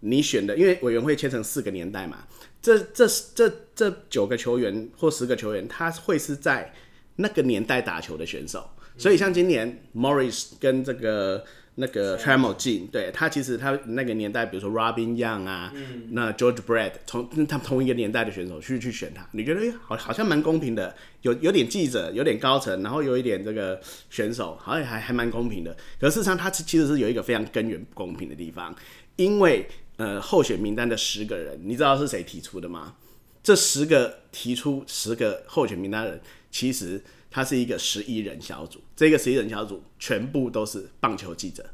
[0.00, 2.26] 你选的，因为委员会切成四个年代嘛，
[2.62, 6.72] 这这这这九个球员或十个球员，他会是在
[7.16, 11.44] 那个年代打球的选手，所以像今年 Morris 跟这个。
[11.80, 25.76] 那个 Trammell 进，对他其实他那个年代，比如说 Robin Young 啊，嗯、那 George Brett 同他们同一个年代的选手去去选他，你觉得哎，好好像蛮公平的，有有点记者，有点高层，然后有一点这个选手，好像还还蛮公平的。
[26.00, 28.74] 可是事实上，他其实是有一个非常根源不公平的地方，
[29.14, 32.96] 因为呃候选名单的十个人，你知道是谁提出的吗？
[33.40, 37.00] 这十个提出十个候选名单的人，其实。
[37.30, 41.64] 他是一个十一人小组，这个十一人小组全部都是棒球记者，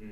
[0.00, 0.08] 嗯，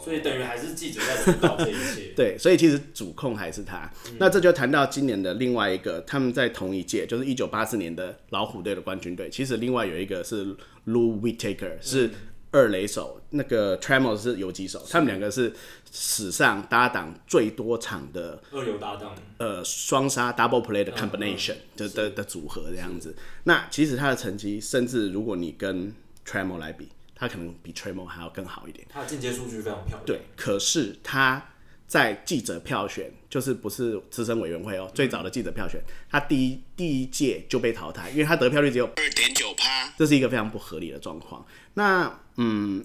[0.00, 2.12] 所以等于还是记者在主导这一切。
[2.16, 3.90] 对，所以其实主控还是他。
[4.06, 9.30] 嗯、那这就谈到今年的另外一个，他们在同一届，就是一九八四年的老虎队的冠军队。
[9.30, 10.54] 其实另外有一个是
[10.86, 12.10] Lou Whitaker，是
[12.54, 15.52] 二垒手，嗯、那个 Trammell 是游击手，他们两个是。
[15.96, 23.14] 史上搭档最多场的二游搭档，呃，双杀 double play 的 combination 的的的组合这样子。
[23.44, 25.94] 那其实他的成绩，甚至如果你跟
[26.26, 28.84] Trammell 来比，他可能比 Trammell 还要更好一点。
[28.90, 30.04] 他的进阶数据非常漂亮。
[30.04, 31.40] 对，可是他
[31.86, 41.46] 在记者票选，就是不是资深委员会哦，最早的记者票选，他第一第一届就被淘汰，因为他得票率只有二点九趴，这是一个非常不合理的状况。
[41.74, 42.84] 那嗯。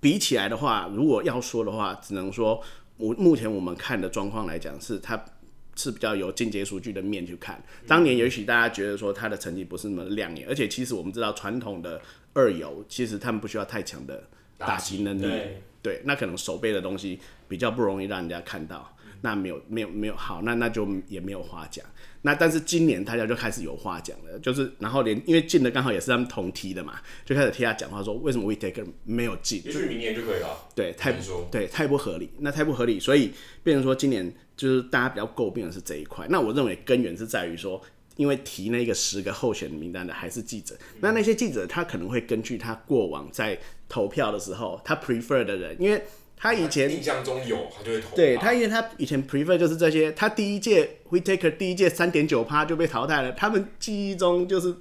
[0.00, 2.62] 比起来的话，如果要说的话，只能说
[2.98, 5.20] 我目前我们看的状况来讲，是他
[5.74, 7.60] 是比较有进阶数据的面去看。
[7.84, 12.00] 当年也许大家觉得说他的成绩不是那么亮眼，而且其实我们知道传统的
[12.32, 14.22] 二游，其实他们不需要太强的
[14.56, 15.28] 打击能力，
[15.88, 18.94] 对，那可能手背的东西比较不容易让人家看到。
[19.22, 21.82] 那没有没有没有好，那那就也没有话讲。
[22.20, 29.62] 那但是今年大家就开始有话讲了，就是然后连因为进的刚好也是他们同梯的嘛，就开始替他讲话说为什么 Whitaker 没有进？
[29.64, 30.68] 也许明年就可以了。
[30.74, 31.12] 对，太
[31.50, 33.32] 对太不合理，那太不合理，所以
[33.64, 36.26] 变成说今年就是大家比较诟病的是这一块。
[36.28, 37.82] 那我认为根源是在于说，
[38.16, 46.02] 因为提那个十个候选名单的还是记者，那那些记者他可能会根据他过往在投票的时候，他 prefer 的人，因为
[46.36, 48.14] 他以前印象中有，他就会投。
[48.14, 54.74] 对他，因为他以前 prefer 就是这些，他第一届 Whitaker 第一届三点九趴就被淘汰了，他们记忆中就是。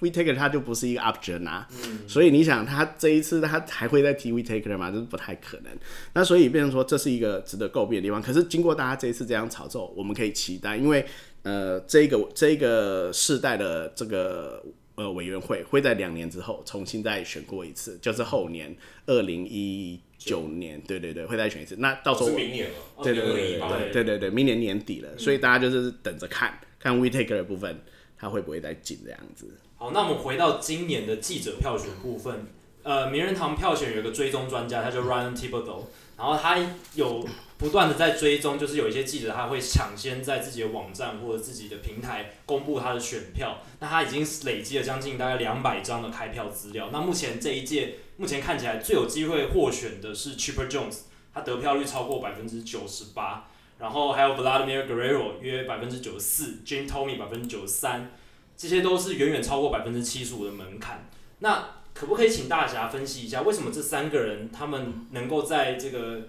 [0.00, 4.92] Whitaker 他就不是一个 option 啊，嗯、所以你想他这一次他还会再提 Whitaker 吗？
[4.92, 5.72] 这是不太可能。
[6.14, 8.22] 那所以变成说这是一个值得诟病的地方。
[8.22, 11.04] 可是经过大家这一次这样炒作，我们可以期待，因为
[11.42, 14.64] 呃这个这个世代的这个
[14.98, 21.76] 呃委员会会在两年之后重新再选过一次，就是后年二零一九年，对对对，会再选一次。
[21.76, 27.80] 那到时候是明年了，对对对对对对对对，明年年底了，所以大家就是等着看看 Whitaker 的部分
[28.18, 29.46] 他会不会再进这样子。
[29.76, 32.46] 好，那我们回到今年的记者票选部分。
[32.84, 35.82] 呃，名人堂票选有一个追踪专家，他叫 Ryan Thibodeau，
[36.16, 36.56] 然后他
[36.94, 37.26] 有
[37.58, 43.58] 不断的在追踪，就是有一些记者他会抢先在自己的网站或者自己的平台公布他的选票。
[43.80, 46.90] 那他已经累积了将近大概两百张的开票资料。
[46.92, 50.98] 那目前这一届，目前看起来最有机会获选的是 Chipper Jones，
[51.34, 58.12] 他得票率超过百分之九十八，然后还有 Vladimir Guerrero 约百分之九十四，Jim Thome 百分之九十三。
[58.56, 61.08] 这些都是远远超过百分之七十五的门槛。
[61.40, 66.22] 那可不可以请大侠分析一下，为什么这三个人他们能够在这个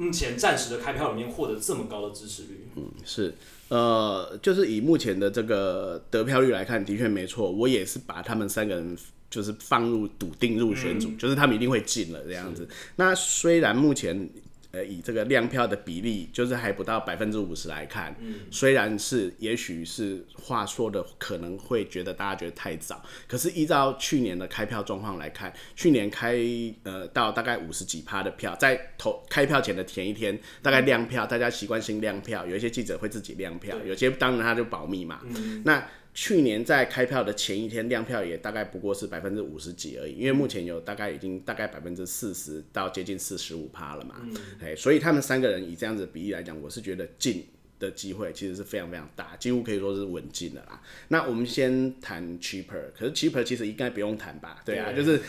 [0.00, 2.66] 目前暂时的开票里面获得这么高的支持率？
[2.76, 3.34] 嗯，是，
[3.68, 7.52] 呃，就是以目前的这个得票率来看，的确没错。
[7.52, 8.96] 我也是把他们三个人
[9.28, 12.66] 就是放入笃定入选组，嗯、就是他们一定会进了这样子。
[12.96, 14.28] 那虽然目前。
[14.72, 26.38] 呃，以这个量票的比例，就是还不到百分之五十来看，嗯、虽然是，也许是话说的可能会觉得大家觉得太早，可是依照去年的开票状况来看，去年开
[26.84, 35.84] 呃到大概五十几趴的票，在投开票前的前一天，大概量票，大家习惯性量票，有一些记者会自己量票，有些当然他就保密嘛，嗯、那。
[36.12, 44.16] 去年在开票的前一天量票也大概不过是百分之五十几而已，因为目前有大概已经大概百分之四十到接近四十五趴了嘛，
[44.60, 47.46] 哎、嗯，所以他们三个人以这样子的比例来讲，我是觉得进
[47.78, 50.82] 的机会其实是非常非常大，几乎可以说是稳进的啦。
[51.08, 54.60] 那我们先谈 cheaper，可是 cheaper 其实应该不用谈吧？
[54.64, 55.20] 对啊，对就是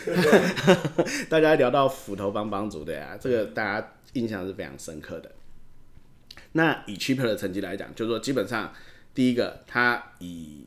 [1.30, 5.30] 大家聊到斧头帮帮主，对啊，这个大家印象是非常深刻的。
[6.52, 8.74] 那以 cheaper 的成绩来讲，就是说基本上
[9.14, 10.66] 第一个他以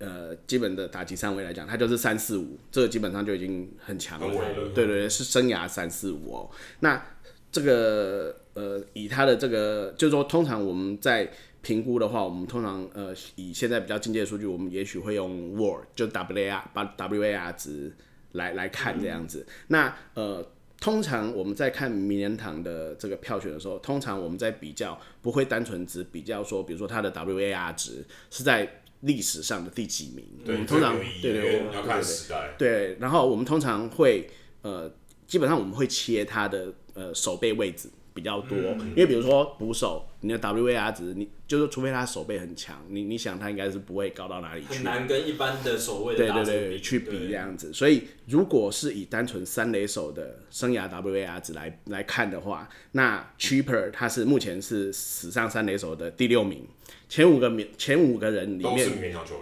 [0.00, 4.26] 呃，基本的打击三围来讲，他就是三四五，这个基本上就已经很强了。
[4.74, 6.50] 对对对，是生涯三四五哦。
[6.80, 7.04] 那
[7.52, 17.94] 这个呃，以他的这个，就是说，通常我们在评估的话，我们通常呃，以现在比较进阶的数据，我们也许会用 WAR，就 WAR 把 WAR 值
[18.32, 19.44] 来来看这样子。
[19.46, 28.79] 嗯、那呃，通常我们在看名人堂的这个票选的时候，通常我们在比较不会单纯只比较说，比如说他的 WAR 值是在。
[29.00, 30.24] 历史上的第几名？
[30.44, 32.54] 对，我们通常对对对，要看时代。
[32.58, 34.28] 对，然后我们通常会
[34.62, 34.92] 呃，
[35.26, 47.72] 基本上我们会切他的呃手背位置比较多，嗯、因为比如说捕手，你的 WAR 值，你就是除非他手背很强，你你想他应该是不会高到哪里去，很难跟一般的守卫对对对去比这样子。
[47.72, 56.66] 所以如果是以单纯三垒手的生涯 WAR 值来来看的话，那 Cheaper 他是目前是史上三垒手的第六名。
[57.10, 58.88] 前五个名前五个人里面，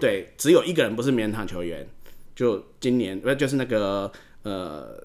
[0.01, 1.87] 对，只有一个人不是名人堂球员，
[2.35, 4.11] 就今年不就是那个
[4.43, 4.99] 呃，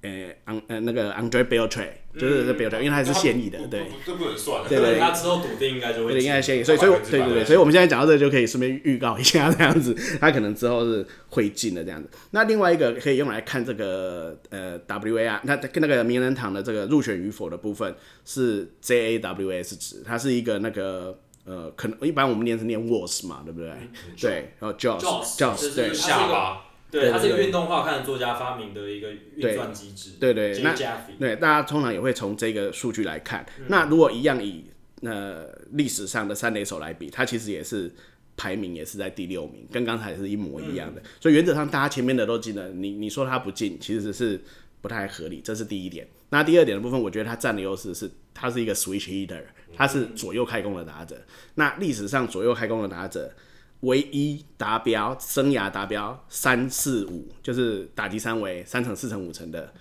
[0.00, 1.86] 呃，安呃那个 Andre Beltre，
[2.18, 12.10] 就是这 Beltre，因为他还是现役的，对，这不能算，对对，他之后笃定应该就会对，应该现役，所以所以对对对，所以我们现在讲到这就可以顺便预告一下这样子，他可能之后是会进的这样子。
[12.32, 17.94] 那另外一个可以用来看这个呃 WAR，那跟那个名人堂的这个入选与否的部分
[18.24, 21.16] 是 JAWS 值，它是一个那个。
[21.44, 23.72] 呃，可能一般我们念是念 was 嘛，对不对？
[24.20, 30.12] 对，然后 Jaws，Jaws，对，下巴，对，它是一个运动画看的作家发明的一个运算机制。
[30.20, 30.74] 对对，那
[31.18, 33.44] 对大家通常也会从这个数据来看。
[33.68, 34.66] 那如果一样以
[35.02, 37.90] 呃历史上的三垒手来比，它其实也是
[38.36, 41.02] 排名也是在第六名，跟刚才是一模一样的。
[41.20, 44.40] 所以原则上大家前面的都进了，你你说他不进，其实是
[44.80, 46.06] 不太合理，这是第一点。
[46.30, 49.42] 那第二点的部分，我觉得他占的优势是，他是一个 switch hitter，
[49.76, 51.16] 他是左右开弓的打者。
[51.54, 53.32] 那历史上左右开弓的打者，
[53.80, 59.72] 唯一达标生涯达标三四五，就是打击三围三成、四成、五成的，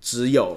[0.00, 0.56] 只有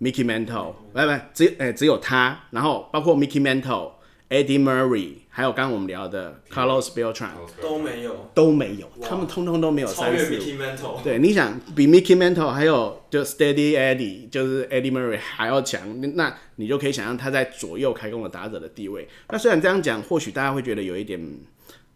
[0.00, 3.92] Mickey Mantle，不不，只诶、欸、只有他，然后包括 Mickey Mantle。
[4.32, 11.00] Eddie Murray，还有刚刚我们聊的 Carlos Beltran 都没有，都没有，他们通通都没有三四五。
[11.02, 15.80] 对，你想比 Mickey Mantle 还有就 Steady Eddie，就是 Eddie Murray 还要强，
[16.16, 19.08] 那你就可以想象他在左右开弓的打者的地位。
[19.30, 21.18] 那虽然这样讲，或许大家会觉得有一点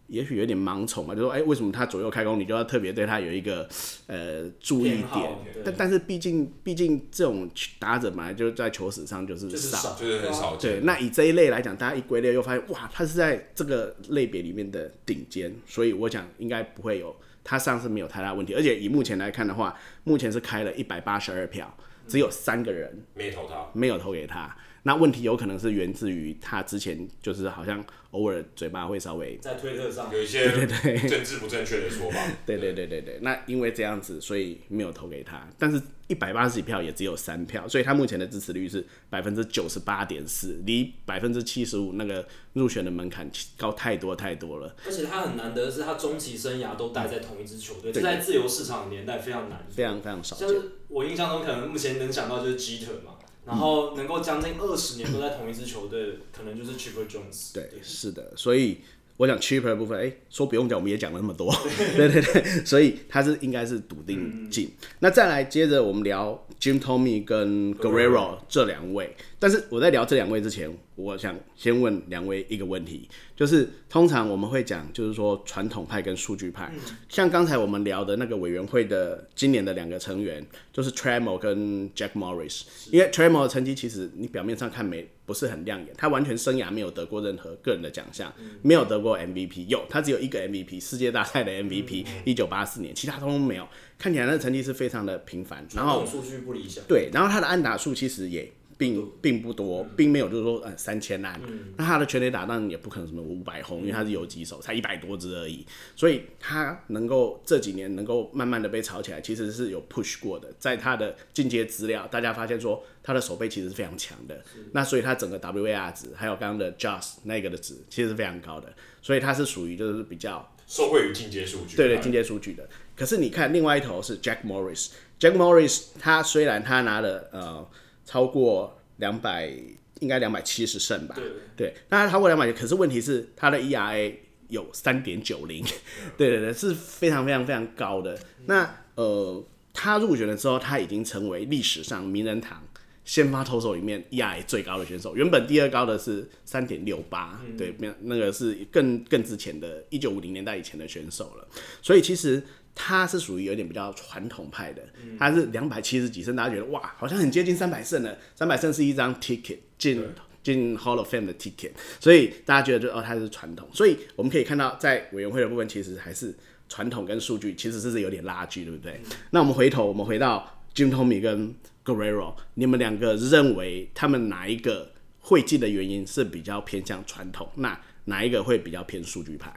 [0.09, 3.69] 也许有点盲从嘛，就说哎、欸，为什么他左右开弓，你就要特别对他有一个
[4.07, 5.31] 呃注意点？
[5.65, 10.57] 但但是毕竟毕竟这种打者本来就在球史上就是少，就是很少。
[10.57, 18.55] 对，那以这一类来讲，大家一归类又发现哇，他是在这个类别里面的顶尖，所以我想应该不会有他上次没有太大问题。
[18.55, 21.77] 而且以目前来看的话，目前是开了一百八十二票，
[22.07, 24.57] 只有三个人没投他，没有投给他。
[24.87, 32.17] 那问题有可能是源自于他之前就是好像偶尔嘴巴会稍微在推特上有一些对对政治不正确的说法。
[32.47, 35.45] 对对对对对，那因为这样子，所以没有投给他。
[35.59, 43.29] 但是一百八十几票也只有三票，所以他目前的支持率是百分之九十八点四，离百分之七十五那个入选的门槛
[43.59, 44.73] 高太多太多了。
[44.87, 50.49] 而且他很难得的是，他终其生涯都待在同一支球队，这在自由市场的年代非常难，非常非常少见。
[50.49, 53.15] 像是我印象中，可能目前能想到就是 Jeter 嘛。
[53.47, 57.55] 然后能够将近二十年都在同一支球队，可能就是 Chipper Jones。
[57.55, 58.79] 对，是的，所以
[59.17, 61.55] 我想 Chipper 的部分，哎，说不用讲，我们也讲了那么多，
[61.97, 64.67] 对对对，所以他是应该是笃定进。
[64.67, 73.07] 嗯、那再来接着我们聊 Jim Thome 跟 Guerrero 这两位，但是我在聊这两位之前，我想先问两位一个问题，
[73.37, 93.69] 就是通常我们会讲，就是说传统派跟数据派，嗯、像刚才我们聊的那个委员会的今年的两个成员，就是 Trammell 跟 Jack Morris，因为 Trammell 的成绩其实你表面上看没不是很亮眼，他完全生涯没有得过任何个人的奖项，嗯、没有得过 MVP，有他只有一个 MVP 世界大赛的 MVP，一九八四年，其他通通没有，
[93.99, 98.51] 看起来那个成绩是非常的平凡，然后数据不理想，对，然后他的安打数其实也。
[98.79, 122.69] 并并不多，并没有就是说呃三千安，嗯、那他的全垒打当然也不可能什么五百轰，因为他是游击手，才一百多支而已，所以他能够这几年能够慢慢的被炒起来，其实是有 push 过的，在他的进阶资料，大家发现说他的手背其实是非常强的，那所以他整个 WAR 值，还有刚刚的 Just 那个的值，其实是非常高的，所以他是属于就是比较受惠于进阶数据，对对，进阶数据的。
[122.95, 127.69] 可是你看另外一头是 Jack Morris，Jack Morris 他虽然他拿了呃
[128.07, 129.53] 超过两百
[130.01, 131.15] 应该两百七十胜吧？
[131.15, 134.15] 对，对，那他超过两百，可是问题是他的 ERA
[134.49, 135.63] 有三点九零，
[136.17, 138.19] 对对对，是非常非常非常高的。
[138.47, 139.45] 那呃，
[139.75, 142.63] 他入选的时候，他已经成为历史上名人堂
[143.07, 145.17] 先发投手里面 ERA 最高的选手。
[145.17, 151.49] 原本第二高的是三点六八，对，那那个是更更之前的一九五零年代以前的选手了。
[151.81, 152.43] 所以其实。
[152.79, 154.83] 他是属于有点比较传统派的，
[155.19, 158.19] 他是两百七十几胜，大家觉得哇，好像很接近三百胜了。
[158.35, 160.07] 三百胜是一张 ticket 进
[160.43, 163.67] 进 Hall of Fame 的 ticket，所以大家觉得就哦，他是传统。
[163.73, 166.37] 所以我们可以看到，在委员会的部分，其实还是
[166.69, 169.01] 传统跟数据其实是有点拉锯，对不对？
[169.05, 171.55] 嗯、那我们回头，我们回到 Jim Thome 跟
[171.87, 177.49] Guerrero，你们两个认为他们哪一个会进的原因是比较偏向传统？
[177.55, 179.55] 那哪一个会比较偏数据派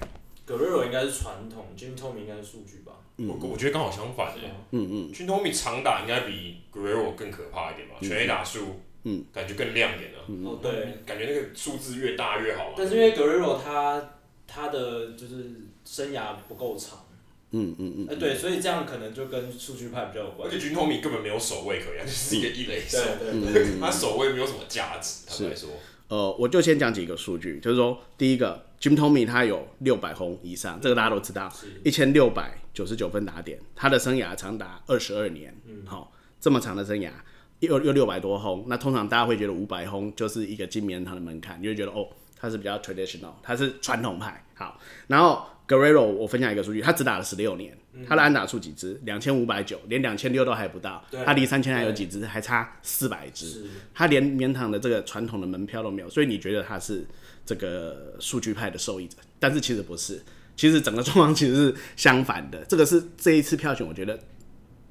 [0.47, 2.93] ？Guerrero 应该是传统，Jim Thome 应该是数据吧。
[3.17, 12.73] 我我觉得刚好相反的，嗯嗯，Jim Thome 长打应该比 Guerrero 更可怕一点吧，全 A 打数，嗯，感觉更亮眼了，哦对，感觉那个数字越大越好。
[12.77, 14.11] 但是因为 Guerrero 他
[14.47, 15.51] 他的就是
[15.83, 16.99] 生涯不够长，
[17.51, 20.49] 嗯嗯嗯，哎对，所以这样可能就跟数据派比较有关。
[20.49, 23.53] 而且 Jim Thome 根本没有守卫可言，就是一个一垒手，对对。
[23.53, 25.69] 对，他守卫没有什么价值，坦白说。
[26.07, 28.65] 呃，我就先讲几个数据，就是说第一个。
[28.79, 35.53] Jim Thome 他有六百轰以上，这个大家都知道，一千六百九十九分打点，他的生涯长达二十二年，
[35.85, 35.99] 好、嗯。
[35.99, 36.07] 哦，
[36.39, 37.11] 这么长的生涯，
[37.59, 48.99] 又又六百多轰，那通常大家会觉得五百轰就是一个进名人堂的门槛，你会觉得哦，他是比较 traditional，他是传统派，好，然后 Guerrero 我分享一个数据，他只打了十六年，他的安打数几支？
[49.03, 52.25] 两千五百九，连两千六都还不到，他离三千还有几支？
[52.25, 57.05] 还差四百支，他连名人堂的这个传统的门票都没有，所以你觉得他是？
[57.45, 60.21] 这个数据派的受益者，但是其实不是，
[60.55, 62.63] 其实整个状况其实是相反的。
[62.65, 64.19] 这个是这一次票选，我觉得，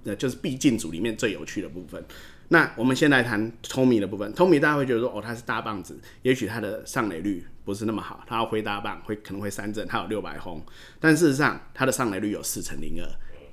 [0.03, 2.03] 呃，就是必进组里面最有趣的部分。
[2.49, 4.33] 那我们先来谈 Thome 的部分。
[4.35, 10.65] Thome 大家会觉得说，哦，他是大棒子，也许他的上垒率不是那么好，他要挥大棒会可能会三振，他有六百轰，
[10.99, 13.09] 但事实上他的上垒率有四成零二，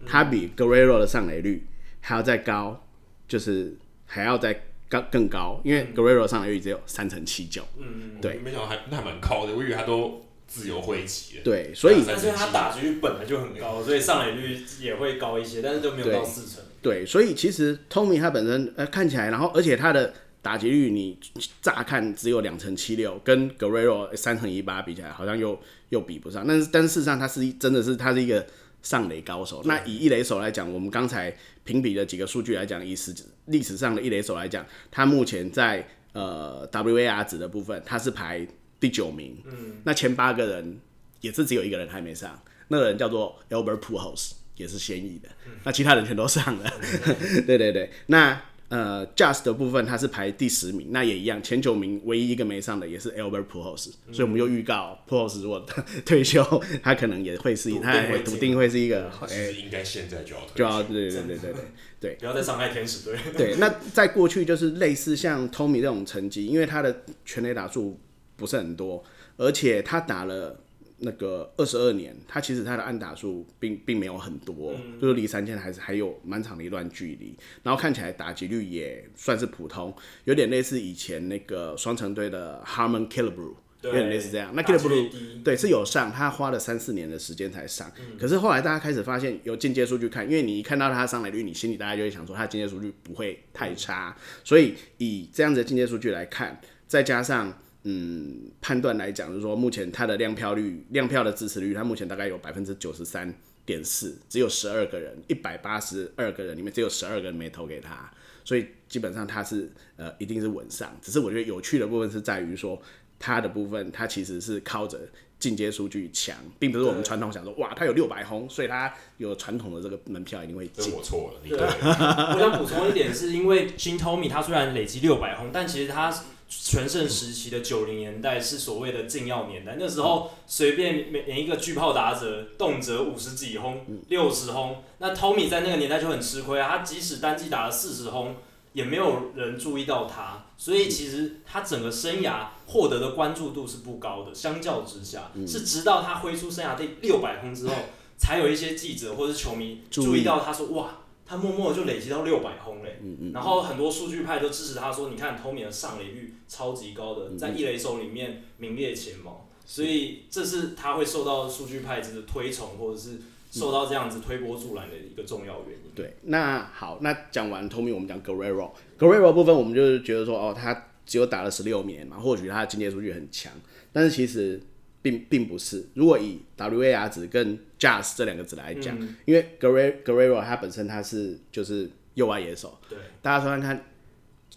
[0.06, 1.68] 他比 Guerrero 的上垒率
[2.02, 2.86] 还要再高，
[3.28, 4.62] 就是还要再。
[4.88, 11.40] 高更高，因为 Guerrero 上垒率只有三成七九，嗯，对，没想到还那还蛮高的，我以为他都自由挥击。
[11.44, 16.64] 对，所以但是他打击率本来就很高，所以上垒率也会高一些，但是都没有到四成。
[16.82, 21.18] 对，所以其实 Tommy 他本身呃看起来，然后而且他的打击率你
[21.62, 26.46] 乍看只有两成七六，跟 Guerrero 三成一八比起来，好像又又比不上。
[26.48, 28.46] 但是但是事实上他是真的是他是一个。
[28.86, 33.12] 上垒高手，那以一垒手来讲，我们刚才评比的几个数据来讲，以史
[33.46, 38.48] 历史上的一垒手来讲，他目前在呃 WAR 值的部分，他是排
[38.86, 39.36] 第九名。
[39.46, 40.80] 嗯，那前八个人
[41.22, 45.30] 也是只有一个人还没上，那个人叫做 Albert Pujols，也是现役的，
[45.64, 46.72] 那其他人全都上了。
[47.48, 48.42] 对对对，那。
[48.68, 55.64] 呃，Just 的部分他是排第十名，那也一样，前九名唯一一个没上的也是 Albert Pujols，嗯、所以我们又预告 Pujols 如果
[56.04, 56.44] 退休，
[56.82, 61.62] 他可能也会是，他笃定会是一个，其实应该现在就要，就要对对对对对对，
[62.00, 63.16] 对不要再伤害天使队。
[63.38, 68.00] 对，那在过去就是类似像 Tommy 这种成绩，因为他的全垒打数
[68.36, 69.04] 不是很多，
[69.38, 70.62] 而且他打了。
[71.00, 77.36] 那个二十二年，他其实他的安打数并并没有很多，嗯、就是离三千还是还有蛮长的一段距离。
[77.64, 84.54] 然后看起来打击率也算是普通，有点类似以前那个双城队的 Harmon Killebrew，有点类似这样。
[84.56, 87.92] 那 Killebrew 对是有上，他花了三四年的时间才上。
[88.00, 94.16] 嗯、可是后来大家开始发现有进阶数据看，因为你一看到他上来率，你心里大家就会想说他进阶数据不会太差。
[94.18, 97.60] 嗯、所以以这样子的进阶数据来看，再加上。
[97.88, 103.32] 嗯，判断来讲，就是说目前他的量票率、量票的支持率，他目前大概有百分之九十三
[103.64, 108.12] 点四，只有十二个人，一百八十二个人里面只有十二个人没投给他，
[108.44, 110.98] 所以基本上他是呃一定是稳上。
[111.00, 112.82] 只是我觉得有趣的部分是在于说
[113.20, 115.00] 他的部分，他其实是靠着
[115.38, 120.92] 进阶数据强，并不是我们传统想说哇，他有六百轰，所以他有传统的这个门票一定会进。
[120.92, 121.56] 我错了，对。
[121.62, 126.12] 我想补充一点，是因为 Jim Thome 他虽然累积六百轰，但其实他。
[126.48, 138.36] 全盛时期的九零年代是所谓的禁药年代，那时候随便每每一个巨炮打者动辄五十几轰、六十轰，那 Tommy 在那个年代就很吃亏啊，他即使单季打了四十轰，
[138.74, 147.74] 也没有人注意到他，所以其实他整个生涯获得的关注度是不高的，相较之下，是直到他挥出生涯第六百轰之后，
[148.18, 150.90] 才有一些记者或者是球迷注意到他说哇。
[151.28, 163.18] 他默默的就累积到六百轰嘞，嗯嗯、然后很多数据派都支持他说，你看 Tommy 的上垒率超级高的，在一垒手里面名列前茅，嗯、所以这是他会受到数据派子的推崇，或者是
[163.50, 165.92] 受到这样子推波助澜的一个重要原因。
[165.96, 173.52] 对，那好，那讲完 Tommy，我们讲 Guerrero，Guerrero 部分我们就是觉得说，哦，他只有打了十六年嘛，或许他的进阶数据很强，
[173.92, 174.62] 但是其实。
[175.06, 183.86] 并并不是，如果以 WAR 值跟 Jazz 这两个字来讲，嗯、因为 Guerrero 他本身他是就是右外野手，对，大家说看看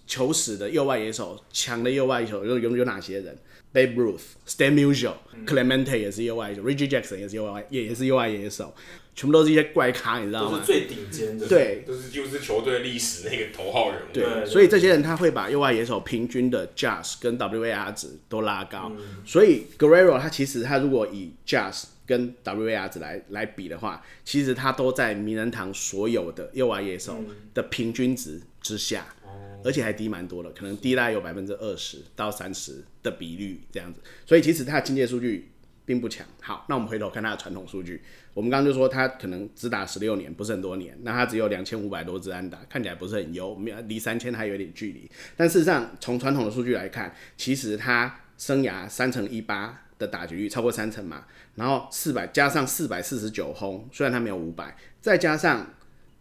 [0.06, 3.36] 球史的右外野手，强的右外野手有有有哪些人
[3.74, 8.74] ？Babe Ruth、Stan Musial、嗯、Clemente 也是右外野手，Reggie Jackson 也是右外也也是右外野手，
[9.18, 10.52] 全部都是一些怪咖，你知道吗？
[10.52, 14.12] 都是最顶尖的，对，都是就是球队历史那个头号人物。
[14.12, 18.92] 对，对所以这些人他会把右外野手平均的 Jazz 跟 WAR 值都拉高。
[18.96, 27.16] 嗯、所以 Guerrero 他其实他如果以 Jazz 跟 WAR 值来来比的话，其实他都在名人堂所有的右外野手
[27.52, 29.04] 的平均值之下。
[29.24, 35.50] 嗯而且还低蛮多的，可能低大概有百分之二十到三十的比率这样子，所以其实他的经济数据
[35.88, 36.26] 并不强。
[36.40, 38.02] 好，那我们回头看他的传统数据，
[38.34, 45.10] 我们刚刚就说他可能只打十六年，不是很多年，那他只有两千五百多支安打，看起来不是很优，没离三千还有点距离。
[45.34, 51.24] 但事实上，从传统的数据来看，其实他生涯三成一八的打击率超过三成嘛，
[51.54, 55.74] 然后四百加上四百四十九轰，虽然他没有五百，再加上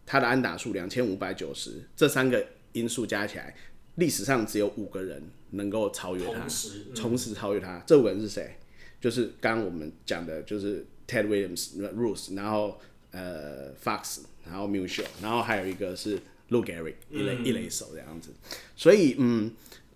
[0.06, 2.44] 他的安打数两千五百九十，这三个。
[2.72, 3.54] 因素加起来，
[3.94, 7.82] 历史上只有五个人能够超越他，同时，嗯、同时超越他。
[7.86, 8.58] 这五个人是谁？
[9.00, 12.80] 就是刚刚我们讲的，就是 Ted Williams、Ruth，然后
[13.10, 16.16] 呃 Fox，然后 Musial，然后还有一个是
[16.50, 18.30] Lou Gehrig 一垒一垒手这样子。
[18.76, 19.52] 所以嗯，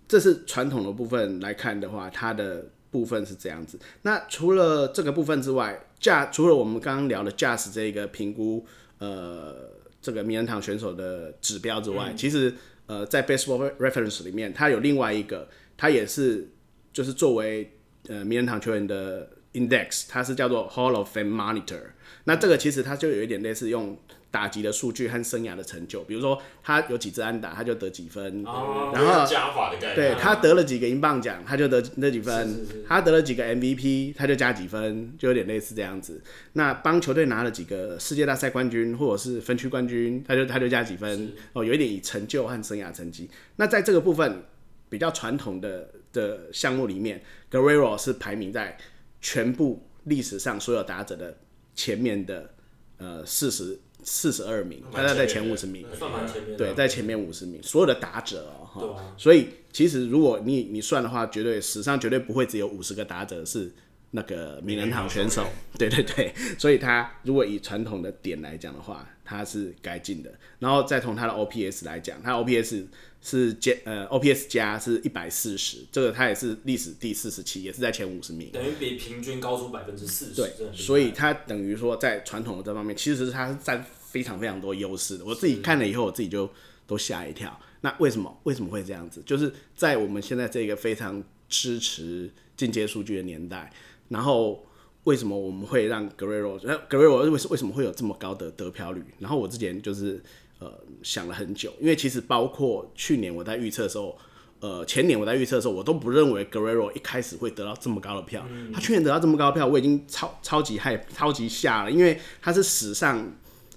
[0.07, 3.79] 这是传统的部分来看的话，它的部分是这样子。
[4.03, 8.65] 那除了这个部分之外，驾除了我们刚刚聊的 Jazz 这个评估，
[8.99, 9.71] 呃。
[10.03, 12.53] 这个名人堂选手的指标之外，嗯、其实
[12.87, 15.47] 呃，在 Baseball Reference 里面，它有另外一个，
[15.77, 16.49] 它也是
[16.91, 17.71] 就是作为
[18.07, 21.81] 呃名人堂球员的 Index，它是叫做 Hall of Fame Monitor。
[22.25, 23.97] 那这个其实它就有一点类似用。
[24.33, 28.43] 打击的数据和生涯的成就，比如说他有几支安打，他就得几分。
[28.47, 29.95] 哦、然后加法的概念。
[29.95, 32.47] 对，他得了几个英镑奖，他就得那几分。
[32.47, 36.19] 是是是，他得了几个 MVP，他就加几分，就有点类似这样子。
[36.53, 41.31] 那帮球队拿了几个世界大赛冠军或者是分区冠军，他就他就加几分。
[41.53, 43.29] 哦，有一点以成就和生涯成绩。
[43.57, 44.45] 那在这个部分
[44.89, 48.77] 比较传统的的项目里面，Guerrero 是排名在
[49.19, 51.35] 全部历史上所有打者的
[51.75, 52.53] 前面的
[52.97, 53.77] 呃四十。
[54.05, 56.57] 四十二名，他在前五十名，算蛮前面。
[56.57, 63.71] 对，在前面五十名，所有的打者哦，哈、啊，所以其实如果你你算的话，绝对史上绝对不会只有五十个打者是
[64.11, 65.47] 那个名人堂选手，
[65.79, 70.29] 对对对，所以他如果以传统的点来讲的话，他是该进的。
[70.59, 72.83] 然后再从他的 OPS 来讲，他 OPS
[73.25, 80.33] 是加呃 OPS 加是一百四十，这个它也是历史第四十七，也是在前五十名，等于比平均高出百分之四十。
[80.35, 85.23] 对，所以它等于说在传统的这方面，其实它是占非常非常多优势的。
[85.23, 86.49] 我自己看了以后，我自己就
[86.85, 87.57] 都吓一跳。
[87.79, 89.23] 那为什么为什么会这样子？
[89.25, 93.71] 就是在我们现在这个非常支持进阶数据的年代，
[94.09, 94.65] 然后
[95.05, 99.01] 为什么我们会让 Guerrero，呃，Guerrero 为为什么会有这么高的得票率？
[99.19, 100.21] 然后我之前就是。
[100.63, 104.17] 呃，想了很久，因为其实包括去年我在预测的时候，
[104.61, 108.45] 呃，前年我在预测的时候，我都不认为 Guerrero 一开始会得到这么高的票。
[108.49, 113.29] 嗯、他去年得到这么高的票，我已经超超级害、超级吓了，因为他是史上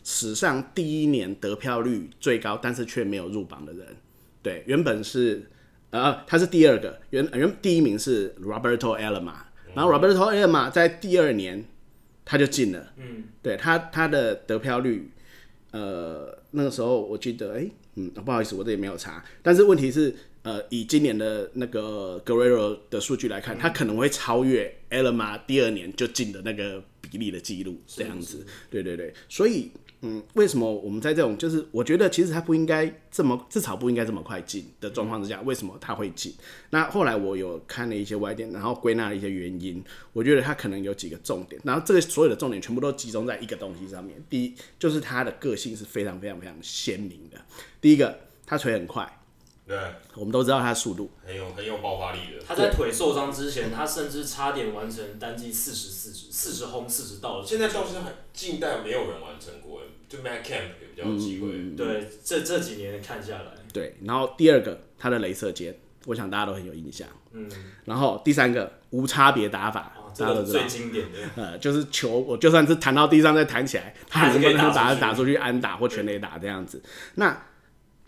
[0.04, 3.96] 史上第一年得票率最高，但是却没有入榜的人。
[4.40, 5.50] 对，原本是
[5.90, 9.34] 呃，他是第二个，原原第一名是 Roberto Alomar，
[9.74, 11.64] 然后 Roberto Alomar 在第二年
[12.24, 12.92] 他就进了。
[12.96, 15.10] 嗯，对他他的得票率。
[15.72, 19.24] 呃，那个时候我记得，哎、欸，嗯，不好意思，我这里没有查。
[19.42, 28.46] 但是问题是，呃，以今年的那个 Guerrero 的数据来看，他可能会超越 Alomar 第二年就进的那个比例的记录，这样子。
[28.70, 29.70] 对对对，所以。
[30.06, 36.32] 嗯，为什么我们在这种就是我觉得其实他不应该这么至少不应该这么快进的状况之下，为什么他会进？
[36.70, 39.82] 那后来我有看了一些歪点，然后归纳了一些原因，
[40.12, 44.22] 我觉得他可能有几个重点，然后这个所有的重点全部都集中在一个东西上面。
[44.30, 47.36] 第一，就是他的个性是非常非常非常鲜明的。
[47.80, 49.20] 第一个，他腿很快。
[49.68, 49.76] 对，
[50.14, 52.44] 我们都知道他的速度很有很有爆发力的。
[52.46, 57.44] 他在腿受伤之前，他甚至差点完成单季四十四十四十轰四十道。
[57.44, 61.48] 现在倒是很近代没有人完成过，就 Matt Kemp 也比较有机会。
[61.52, 63.52] 嗯、对，这这几年看下来。
[63.72, 65.76] 对，然后第二个，他的镭射肩，
[66.06, 67.06] 我想大家都很有印象。
[67.32, 67.48] 嗯。
[67.84, 70.60] 然后第三个，无差别打法，哦、大家都知道。
[70.60, 71.18] 最经典的。
[71.36, 76.82] 呃，就是球，我就算是弹到地上再弹起来，他能不能把它打出去安打或全垒打这样子？
[77.14, 77.42] 那。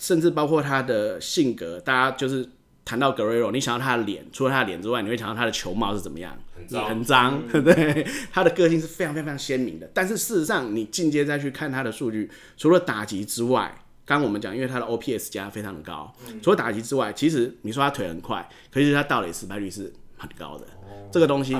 [0.00, 2.48] 甚至包括他的性格，大家就是
[2.88, 6.34] 谈到 Guerrero，你想到他的脸，除了他的脸之外，你会想到他的球帽是怎么样？
[6.56, 8.06] 很脏，很脏，嗯、 对。
[8.32, 9.90] 他的个性是非常非常鲜明的。
[9.92, 13.70] 但是事实上，你进阶再去看他的数据，除了打击之外，
[14.06, 20.64] 刚刚我们讲，因为他的 OPS 加非常的高，嗯、除了打击之外，其实你说他腿很快，可是他盗垒失败率是很高的。
[20.64, 21.54] 哦、这个东西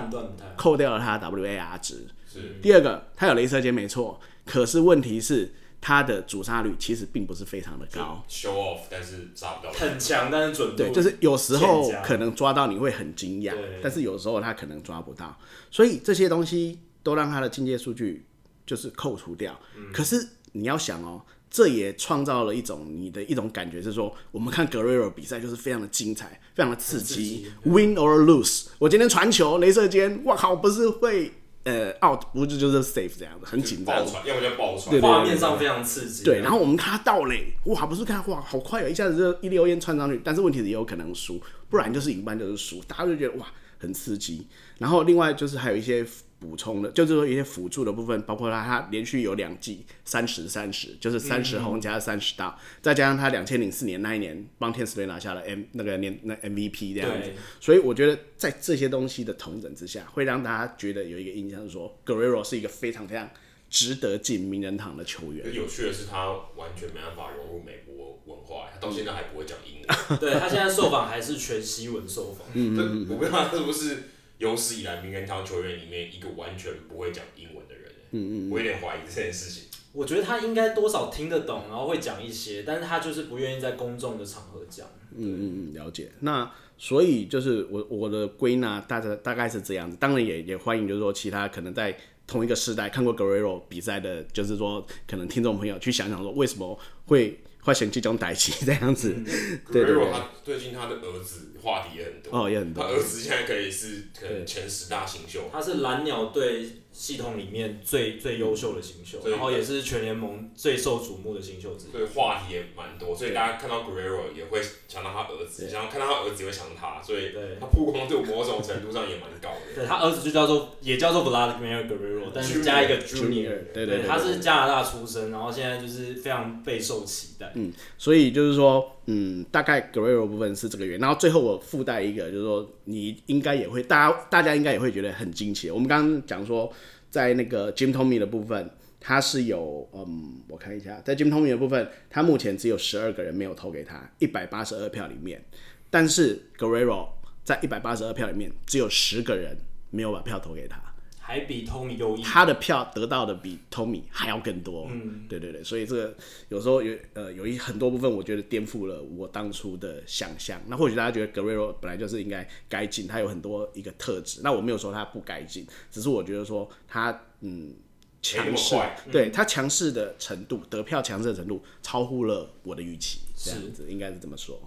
[0.57, 2.07] 扣掉了他的 WAR 值。
[2.27, 2.57] 是。
[2.63, 5.53] 第二个，他有镭射肩没错，可是问题是。
[5.81, 15.39] 他的主杀率其实并不是非常的高，show off，但是抓不到，很强，但是准度对，就是有时候可能抓到你会很惊讶，但是有时候他可能抓不到，
[15.71, 18.27] 所以这些东西都让他的进阶数据
[18.67, 19.59] 就是扣除掉。
[19.77, 28.67] 嗯、可是你要想哦，这也创造了一种你的一种感觉，是说我们看 Guerrero 比赛就是非常的精彩，非常的刺激，刺激，win or lose。
[28.79, 31.33] 我今天传球，镭射尖，哇靠，不是会。
[31.69, 36.25] 呃，out 不就就是 safe 这样子，很紧张，要么就爆传，画面上非常刺激。
[36.25, 40.21] 对，然后我们看他盗垒，哇，不是看哇，好快哦，一下子就一溜烟窜上去。
[40.25, 41.39] 但是问题是也有可能输，
[41.69, 43.47] 不然就是一般就是输，大家就觉得哇，
[43.79, 44.47] 很刺激。
[44.79, 46.07] 然后另外就是还有一些。
[46.41, 63.29] 补充的，就是说一些辅助的部分，包括他他连续有两季三十三十，就是三十轰加三十大，再加上他两千零四年那一年帮天使队拿下了 M 那个年那 MVP 这样子，所以我觉得在这些东西的同等之下，会让大家觉得有一个印象是说，Guerrero 是一个非常非常
[63.69, 65.53] 值得进名人堂的球员。
[65.53, 69.89] 有趣的是，他完全没办法融入美国文化，他到现在还不会讲英文。
[70.21, 72.47] 对，他现在受访还是全西文受访。
[72.55, 74.05] 嗯，嗯，我不知道他是不是。
[74.39, 79.65] 有史以来名人堂球员里面一个完全不会讲英文的人，嗯嗯，我有点怀疑这件事情。
[79.93, 84.87] 我觉得他应该多少听得懂，然后会讲一些，但是他就是不愿意在公众的场合讲。
[85.17, 86.13] 嗯嗯嗯，了解。
[86.21, 97.41] 那所以就是我我的归纳大概大概是这样子，当然也也欢迎就是说其他可能在同一个时代看过 Guerrero 比赛的，就是说可能听众朋友去想想说为什么会。
[97.63, 99.13] 会选这种代志这样子，
[99.73, 100.11] 对对对。
[100.13, 102.83] 他最近他的儿子话题也很多哦，也很多。
[102.83, 105.49] 他儿子现在可以是可能前十大新秀。
[105.53, 111.93] 他是蓝鸟队系统里面最最优秀的新秀，然后也是全联盟最受瞩目的新秀之一。
[111.93, 117.31] 对，话题也蛮多，所以大家看到 Guerrero 也会想到他儿子，想要看到他儿子也会想到他，所以
[117.61, 119.77] 他曝光度某种程度上也蛮高的。
[119.77, 123.73] 对，他儿子就叫做也叫做 Vladimir Guerrero，但是加一个 Junior。
[123.73, 127.53] 对对，他是加拿大出生，然后现在就是非常备受期待。
[127.55, 135.71] 嗯，所以就是说，嗯，大概 Guerrero 部分是这个原因，然后最后我附带一个，就是说，你应该也会，大家大家应该也会觉得很惊奇。
[135.71, 136.71] 我们刚刚讲说，
[137.09, 145.43] 在那个 Jim Thome 的部分，他是有，嗯，我看一下，在 Jim Thome 的部分，他目前只有十二个人没有投给他，一百八十二票里面，
[145.89, 147.09] 但是 Guerrero
[147.43, 149.57] 在一百八十二票里面，只有十个人
[149.89, 150.88] 没有把票投给他。
[151.29, 154.89] 还比 Tommy 优异，他的票得到的比 Tommy 还要更多。
[154.91, 156.17] 嗯，对对对，所以这个
[156.49, 160.59] 有时候有呃有一很多部分，我觉得颠覆了我当初的想象。
[160.69, 164.41] 那或许大家觉得 Guerrero 本来就是应该该进，他有很多一个特质。
[164.43, 167.75] 那我没有说他不该进，只是我觉得说他嗯
[168.23, 168.77] 强势，
[169.13, 173.21] 对他强势的程度，得票强势的程度超乎了我的预期。
[173.37, 174.59] 这样子应该是这么说。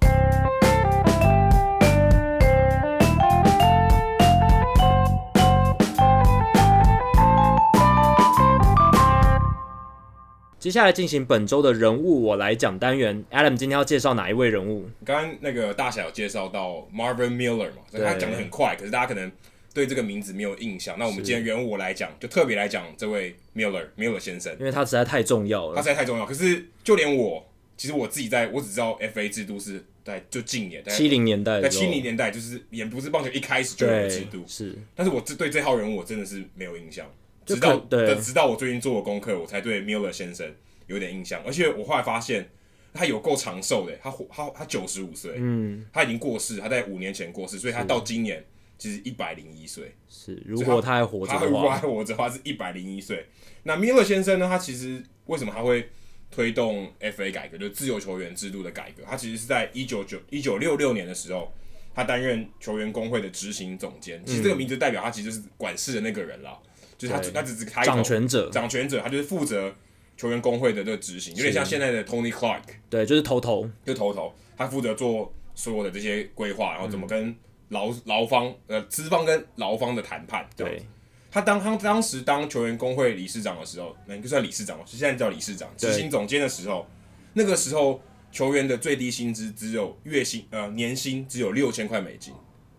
[10.62, 13.26] 接下来进行本周的人物我来讲单元。
[13.32, 14.88] Adam 今天要介绍哪一位人物？
[15.04, 19.32] 刚刚那个大侠有介绍到 Marvin Miller 嘛，所以他讲的很快，可是大家可能
[19.74, 20.96] 对这个名字没有印象。
[21.00, 25.76] 那我们今天人物我来讲，就特别来讲这位 Miller Miller 先生，因为他实在太重要了。
[25.78, 26.28] 他实在太重要。
[26.28, 27.44] 可是就连我，
[27.76, 34.76] 其实我自己在，我只知道 FA 制度是在就近年，七零年代，在七零年代，就是也不是棒球一开始就有的制度，是。
[34.94, 37.12] 但是我这对这号人物我真的是没有印象。
[37.46, 40.54] 直到对，直到我最近做了功课，我才对 Miller 先生
[40.88, 41.42] 有点印象。
[41.46, 42.50] 而且我后来发现，
[42.94, 48.46] 他有够长寿的，他活他他九十五岁，嗯，他已经过世，他在五年前过世，所以他到今年
[48.78, 49.96] 其实一百零一岁。
[50.08, 53.26] 是，如果他还活着，他如果还活着的话是一百零一岁。
[53.64, 54.48] 那 Miller 先生呢？
[54.48, 55.90] 他其实为什么他会
[56.30, 59.04] 推动 FA 改革，就是自由球员制度的改革？
[59.06, 61.54] 他其实是在一九九一九六六年的时候，
[61.94, 64.24] 他担任球员工会的执行总监。
[64.26, 66.58] 其实这个名字代表他其实是管事的那个人啦。
[67.02, 69.74] 就是他，他只是开掌权者，掌权者，他就是负责
[70.16, 77.36] 球员工会的这个执行，有点像现在的 Tony Clark，对，就是头头，就头头，他负责做所有的这些规划，然后怎么跟
[77.70, 80.48] 劳劳方呃资方跟劳方的谈判。
[80.56, 80.86] 对，
[81.32, 86.86] 他当他当时当球员工会理事长的时候，那应该算理事长，现在叫理事长，执行总监的时候，
[87.34, 88.00] 那个时候
[88.32, 92.32] 球员的最低薪资只有月薪呃年薪只有六千块美金。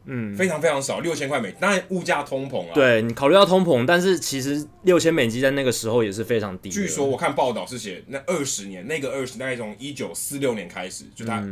[0.04, 1.58] 嗯，非常非常少，六千块美金。
[1.60, 2.74] 当然物价通膨啊。
[2.74, 6.70] 对，你考虑到通膨，但是其实六千美金在那个时候也是非常低。
[6.70, 11.44] 据说我看报道是写那二十年，那个二十大概从一九四六年开始，就他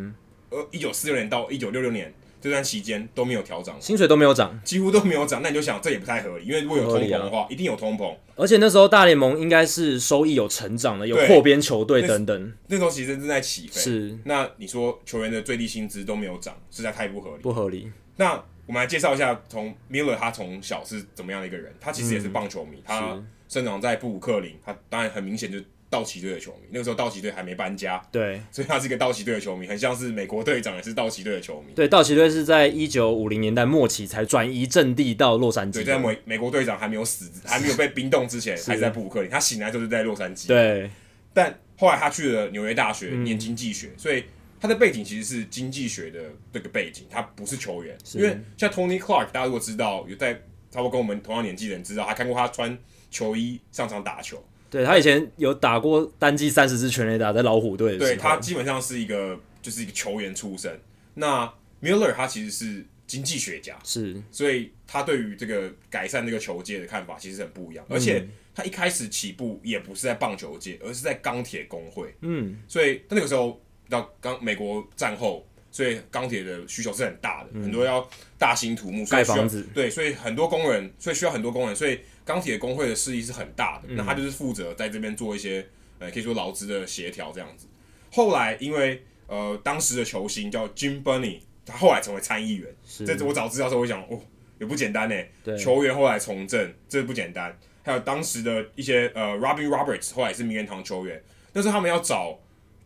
[0.50, 5.42] 呃一九四六年到一九六六年这段期间都没有调涨，薪水都没有涨，几乎都没有涨。
[5.42, 8.14] 那你就想这也不太合理，因为如果有通膨的话，啊、一定有通膨。
[8.36, 12.76] 而且那时候大联盟应该是收益有成长的，有扩编球队等等那。
[12.76, 13.80] 那时候其实正在起飞。
[13.80, 14.18] 是。
[14.24, 17.42] 那你说球员的最低薪资都没有涨，实在太不合理。
[17.42, 17.90] 不合理。
[18.16, 18.32] 那
[18.66, 21.74] 我们来介绍一下，从 Miller 他从小是怎么样的一个人。
[21.80, 26.68] 他其实也是棒球迷，嗯、他生长在布鲁克林，他当然很明显就是道奇队的球迷。
[26.70, 31.74] 那个时候道奇队还没搬家，对，所以他是一个道奇队的球迷，很像是美国队长也是道奇队的球迷。
[31.74, 35.74] 对，道奇队是在一九五零年代末期才转移阵地到洛杉矶。
[35.74, 39.30] 对，在美美国队长还没有死，还没有被冰冻之前， 还是在布鲁克林。
[39.30, 40.46] 他醒来就是在洛杉矶。
[40.46, 40.88] 对，
[41.34, 44.24] 但后来他去了纽约大学念经济学，嗯、所以。
[44.62, 46.20] 他的背景其实是经济学的
[46.52, 47.96] 这个背景，他不是球员。
[48.12, 50.34] 因为像 Tony Clark，大家如果知道，有在
[50.70, 52.76] 差不多跟我们同样年纪的人知道，他看过他穿
[53.10, 54.44] 球衣上场打球。
[54.70, 58.10] 对，他以前有打过单季三十支全垒打，在老虎队的时候。
[58.10, 60.80] 对，他基本上是一个就是一个球员出身。
[61.14, 61.52] 那
[61.82, 67.84] Miller 他其实是经济学家，是，所以他对于这个改善这个球界的看法其实很不一样。
[67.88, 72.14] 而且他一开始起步也不是在棒球界，而是在钢铁工会。
[72.20, 73.60] 嗯，所以他那个时候。
[73.90, 78.08] 到钢美国战后，所以钢铁的需求是很大的，嗯、很多要
[78.38, 81.98] 大兴土木盖房子，对，所以很多工人，所以需要很多工人，所以
[82.30, 83.88] 钢铁工会的势力是很大的。
[83.88, 85.66] 嗯、那他就是负责在这边做一些，
[85.98, 87.66] 呃，可以说劳资的协调这样子。
[88.12, 94.20] 后来因为呃当时的球星叫 Jim Burney，他后来成为参议员，是这我早知道的时候，我想哦
[94.60, 95.56] 也不简单呢。
[95.58, 97.58] 球员后来从政，这不简单。
[97.82, 101.20] 还有当时的一些呃 Robin Roberts，后来是名人堂球员，
[101.52, 102.38] 但是他们要找。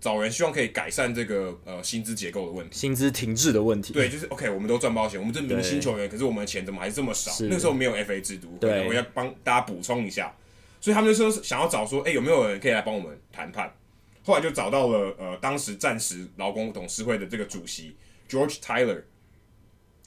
[0.04, 3.94] 找人希望可以改善这个呃薪资结构的问题，薪资停滞的问题。
[3.94, 7.32] 对，就是 OK，我们都赚保险，我们这明星球员，可是我们的钱怎么还是这么少？
[7.44, 10.36] 那个时候没有 FA 制度，对，我要帮大家补充一下。
[10.78, 13.74] 所以他们就说想要找说，哎、欸，有没有人可以来帮我们谈判？
[14.22, 17.96] 后来就找到了呃，当时暂时劳工董事会的这个主席
[18.28, 19.04] George Tyler，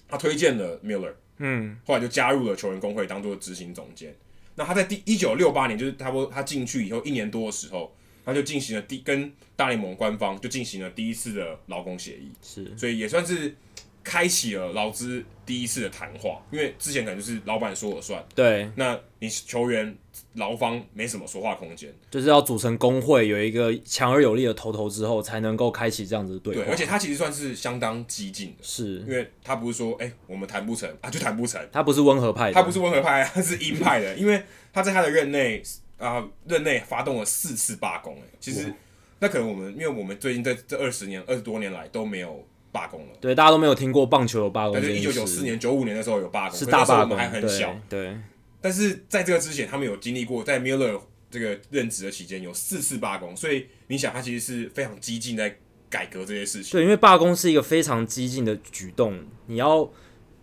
[0.08, 4.16] 他推荐了 Miller，嗯，后来就加入了球员工会当做执行总监。
[4.54, 7.98] 那他在第一九六八年，就是差不多他进去以后一年多的时候。
[8.28, 13.56] 他就进行了第跟大联盟官方就进行了第一次的劳工协议，是，所以也算是
[14.04, 19.96] 开启了劳资第一次的谈话，因为之前可能就是老板说了算，对，那你球员
[20.34, 26.64] 劳方没什么说话空间，就是要组成工会，有一个强而有力的头头之后，才能够开启这样子的对话。
[26.64, 29.00] 对，而且他其实算是相当激进的，是。
[29.00, 35.64] 因为他不是说，哎、欸，我们谈不成啊就谈不成，他不是温和派的，他不是温和派，他是鹰派的，因为他在他的任内。
[35.98, 38.74] 啊，任内发动了四次罢工，哎，其实
[39.20, 44.74] 那可能我们，因为我们最近在这二十年、二十多年来都没有罢工了，对，大家都没有听过棒球有罢工。
[44.74, 48.06] 但是，一九九四年、九五年的时候有罢工，是大罢工，还很小，对。
[48.06, 48.18] 对
[48.60, 55.58] 但是在这个之前，他们有经历过在 Miller 这个任职的期间有四次罢工，所以你想，他其实是非常激进在
[55.90, 56.72] 改革这些事情。
[56.72, 59.90] 对，因为罢工是一个非常激进的举动，你要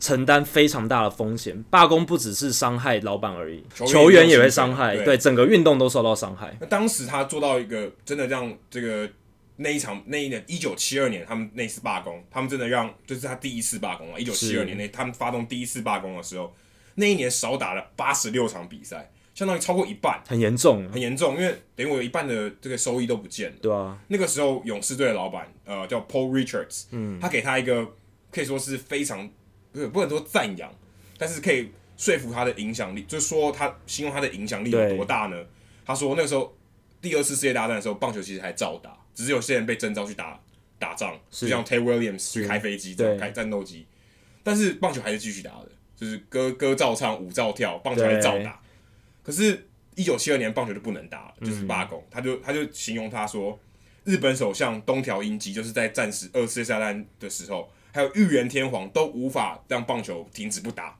[0.04, 1.62] 承担非常大的风险。
[1.70, 6.54] 罢工不只是伤害老板而已，球员，也会伤害，对，对整个运动都受到伤害。
[6.60, 9.08] 那当时他做到一个真的让这个
[9.56, 14.18] 那一场那一年一九七二年他们那次罢工，他们真的让就是他第一次罢工啊！
[14.18, 16.54] 一九七二年那他们发动第一次罢工的时候，
[16.96, 19.10] 那一年少打了八十六场比赛。
[19.34, 23.56] 相当于超过一半，很严重，很严重，因为等于我有一半的这个收益都不见了。
[23.60, 27.84] 对啊，那个时候勇士队的老板，呃，叫 Paul Richards，嗯，他给他一个
[28.30, 29.28] 可以说是非常
[29.74, 30.72] 不是不能说赞扬，
[31.18, 35.44] 但是可以说服他的影响力，就是说他形容他的影响力有多大呢？
[35.84, 36.56] 他说那个时候
[37.02, 40.40] 第二次世界大战的时候，棒球其实还照打，只是有些人被征召去打
[40.78, 43.84] 打仗，就像 Ted Williams 去开飞机，开战斗机，
[44.42, 48.60] 但是棒球还是继续打的，就是歌歌照唱，舞照跳，棒球还照打。
[49.22, 51.98] 可是，一九七二年棒球就不能打了，就是罢工。
[51.98, 53.58] 嗯、他就他就形容他说，
[54.04, 60.96] 日本首相东条英机就是在战时二次世界大战的时候，还有裕元天皇都无法让棒球停止不打，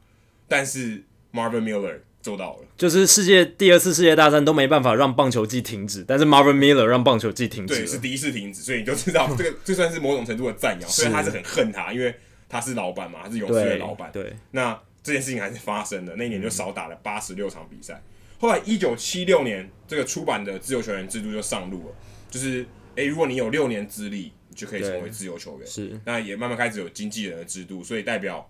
[0.47, 10.87] 但是 Marvin Miller 做到了，就是世界第二次世界大战都没办法让棒球季停止，但是 Marvin Miller 让棒球季停止，对，是第一次停止，所以你就知道这个这算是某种程度的赞扬。
[10.89, 12.15] 虽然他是很恨他，因为
[12.49, 14.11] 他是老板嘛，他是勇士的老板。
[14.13, 17.95] 对，那这件事情还是发生的，那一年就少打了八十六场比赛。
[17.95, 21.95] 嗯后来，一九七六年，这个出版的自由球员制度就上路了。
[22.29, 22.61] 就是，
[22.97, 25.67] 诶、欸，如果你有六年资历，你就可以成为自由球员。
[25.67, 28.49] 是，那也慢慢开始有经纪人的制度，所以代表，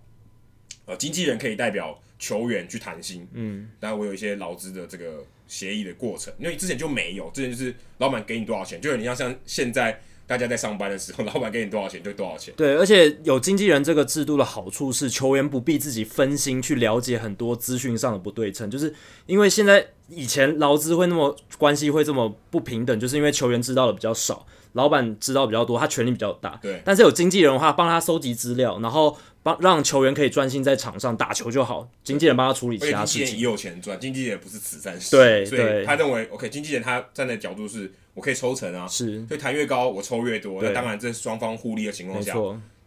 [0.84, 3.26] 呃，经纪人可以代表球员去谈薪。
[3.32, 9.98] 嗯，当然我有一些劳资的这个协议的过程，因为之前就没有，之前就是老板给你多少钱，就有点像像现在。
[10.27, 12.55] 大家在上班的时候，老板给你多少钱就多少钱。
[12.57, 18.95] 对，而且有经纪人这个制度的好处是，球员不必自己分心去了解很多资讯上的不对称，就是
[19.27, 26.59] 因为现在以前劳资会那么关系会这么不平等，就是因为球员知道的比较少，老板知道比较多，他权力比较大。
[26.62, 26.81] 对。
[26.85, 33.20] 但是有经纪人的话，帮他收集资料，然后帮让球员可以专心在场上打球就好，经纪人帮他处理其他事情。
[33.20, 35.11] 经纪人也有钱赚，经纪人也不是慈善事。
[35.14, 35.45] 对。
[35.45, 37.93] 所以他认为，OK，经纪人他站在角度是。
[38.14, 40.62] 我可以抽成啊，是，所以谈越高，我抽越多。
[40.62, 42.34] 那当然，这双方互利的情况下，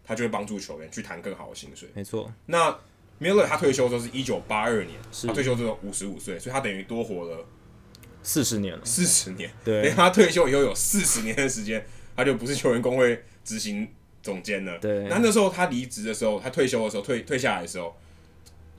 [0.04, 1.90] 他就会帮助球员去谈更好的薪水。
[1.94, 2.32] 没错。
[2.46, 2.72] 那
[3.20, 4.98] Miller 他退休的时候是一九八二年，
[5.28, 7.46] 他退休之后五十五岁，所以他等于多活了
[8.24, 8.86] 四十年了。
[8.86, 9.84] 四十年，对。
[9.84, 13.86] 等他退休以后有四十年的时间，他就不是球员工会执行
[14.24, 14.80] 总监了。
[14.80, 15.10] 对。
[15.10, 17.94] 那那时候他离职的时候，他退休的时候，退退下来的时候，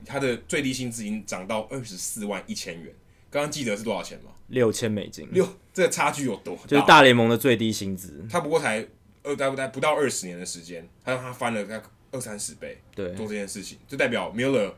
[0.05, 2.91] 他的最低薪资已经涨到二十四万一千元。
[3.29, 4.31] 刚刚记得是多少钱吗？
[4.49, 5.27] 六千美金。
[5.31, 6.67] 六，这个差距有多大？
[6.67, 8.25] 就是大联盟的最低薪资。
[8.29, 8.85] 他不过才
[9.23, 12.77] 二，待不待不到二十年的时间，他让他翻了大概二三十倍。
[12.95, 14.73] 对，做这件事情，就代表 Miller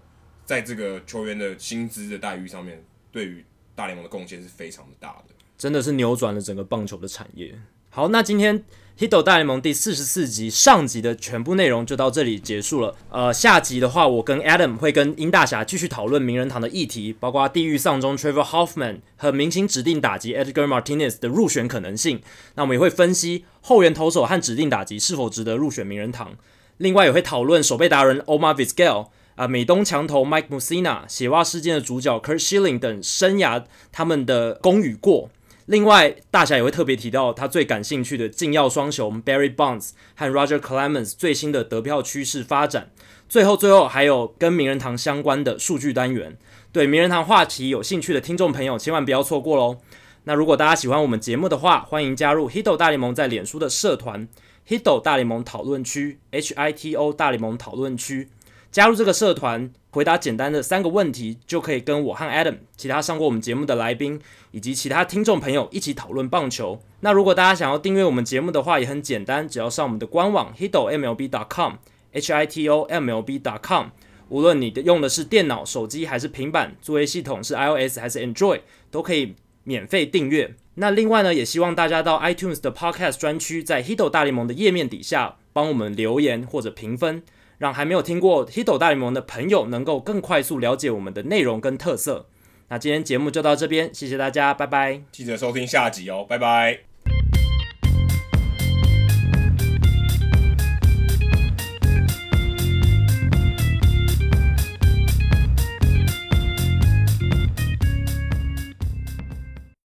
[0.45, 3.43] 在这个球员的薪资的待遇上面，对于
[3.75, 5.35] 大联盟的贡献是非常的大的。
[5.57, 7.53] 真的是扭转了整个棒球的产业。
[7.93, 8.63] 好，那今天。
[9.03, 12.95] 《Hito 大联盟》第四十四集上集的全部内容就到这里结束了。
[13.09, 22.21] 呃，下集的话，我跟 Adam 会跟殷大侠继续讨论名人堂的议题，包括地狱丧钟 Trevor Hoffman 和明星指定打击 Edgar Martinez 的入选可能性。
[22.55, 26.37] 那我们也会分析后援投手和指定打击是否值得入选名人堂。
[26.77, 35.31] 另外也会讨论守备达人 Omar Vizquel 啊，美东强投 Mike Mussina、血袜事件的主角 Curt Schilling 等生涯他们的功与过。
[35.71, 42.91] 另外，大侠也会特别提到他最感兴趣的禁药双雄 Barry Bonds 和 Roger Clemens 最新的得票趋势发展。
[43.29, 46.37] 最后，最后还有跟名人堂相关的数据单元。
[46.73, 49.77] 对名人堂话题有兴趣的听众朋友，千万不要错过喽。
[50.25, 54.27] 那如果大家喜欢我们节目的话，欢迎加入 Hito 大联盟在脸书的社团
[54.67, 58.27] Hito 大联盟讨论区 H I T O 大联盟讨论区。
[58.71, 66.81] 加入这个社团，回答简单的三个问题，就可以跟我和 Adam、其他上过我们节目的来宾以及其他听众朋友一起讨论棒球。
[67.01, 73.87] 那如果大家想要订阅我们节目的话，也很简单，只要上我们的官网 hitomlb.com，h i t o m l b.com。
[74.29, 80.55] 无论你的用的是电脑、手机还是平板，作业系统是 iOS 还是 Android，都可以免费订阅。
[80.75, 87.21] 那另外呢，也希望大家到 iTunes 的 Podcast 专区，在 Hito 大联盟的页面底下帮我们留言或者评分。
[87.61, 92.25] 让还没有听过《Hito 大联盟》的朋友能够更快速了解我们的内容跟特色。
[92.69, 95.03] 那今天节目就到这边，谢谢大家，拜拜！
[95.11, 96.90] 记得收听下集哦，拜拜。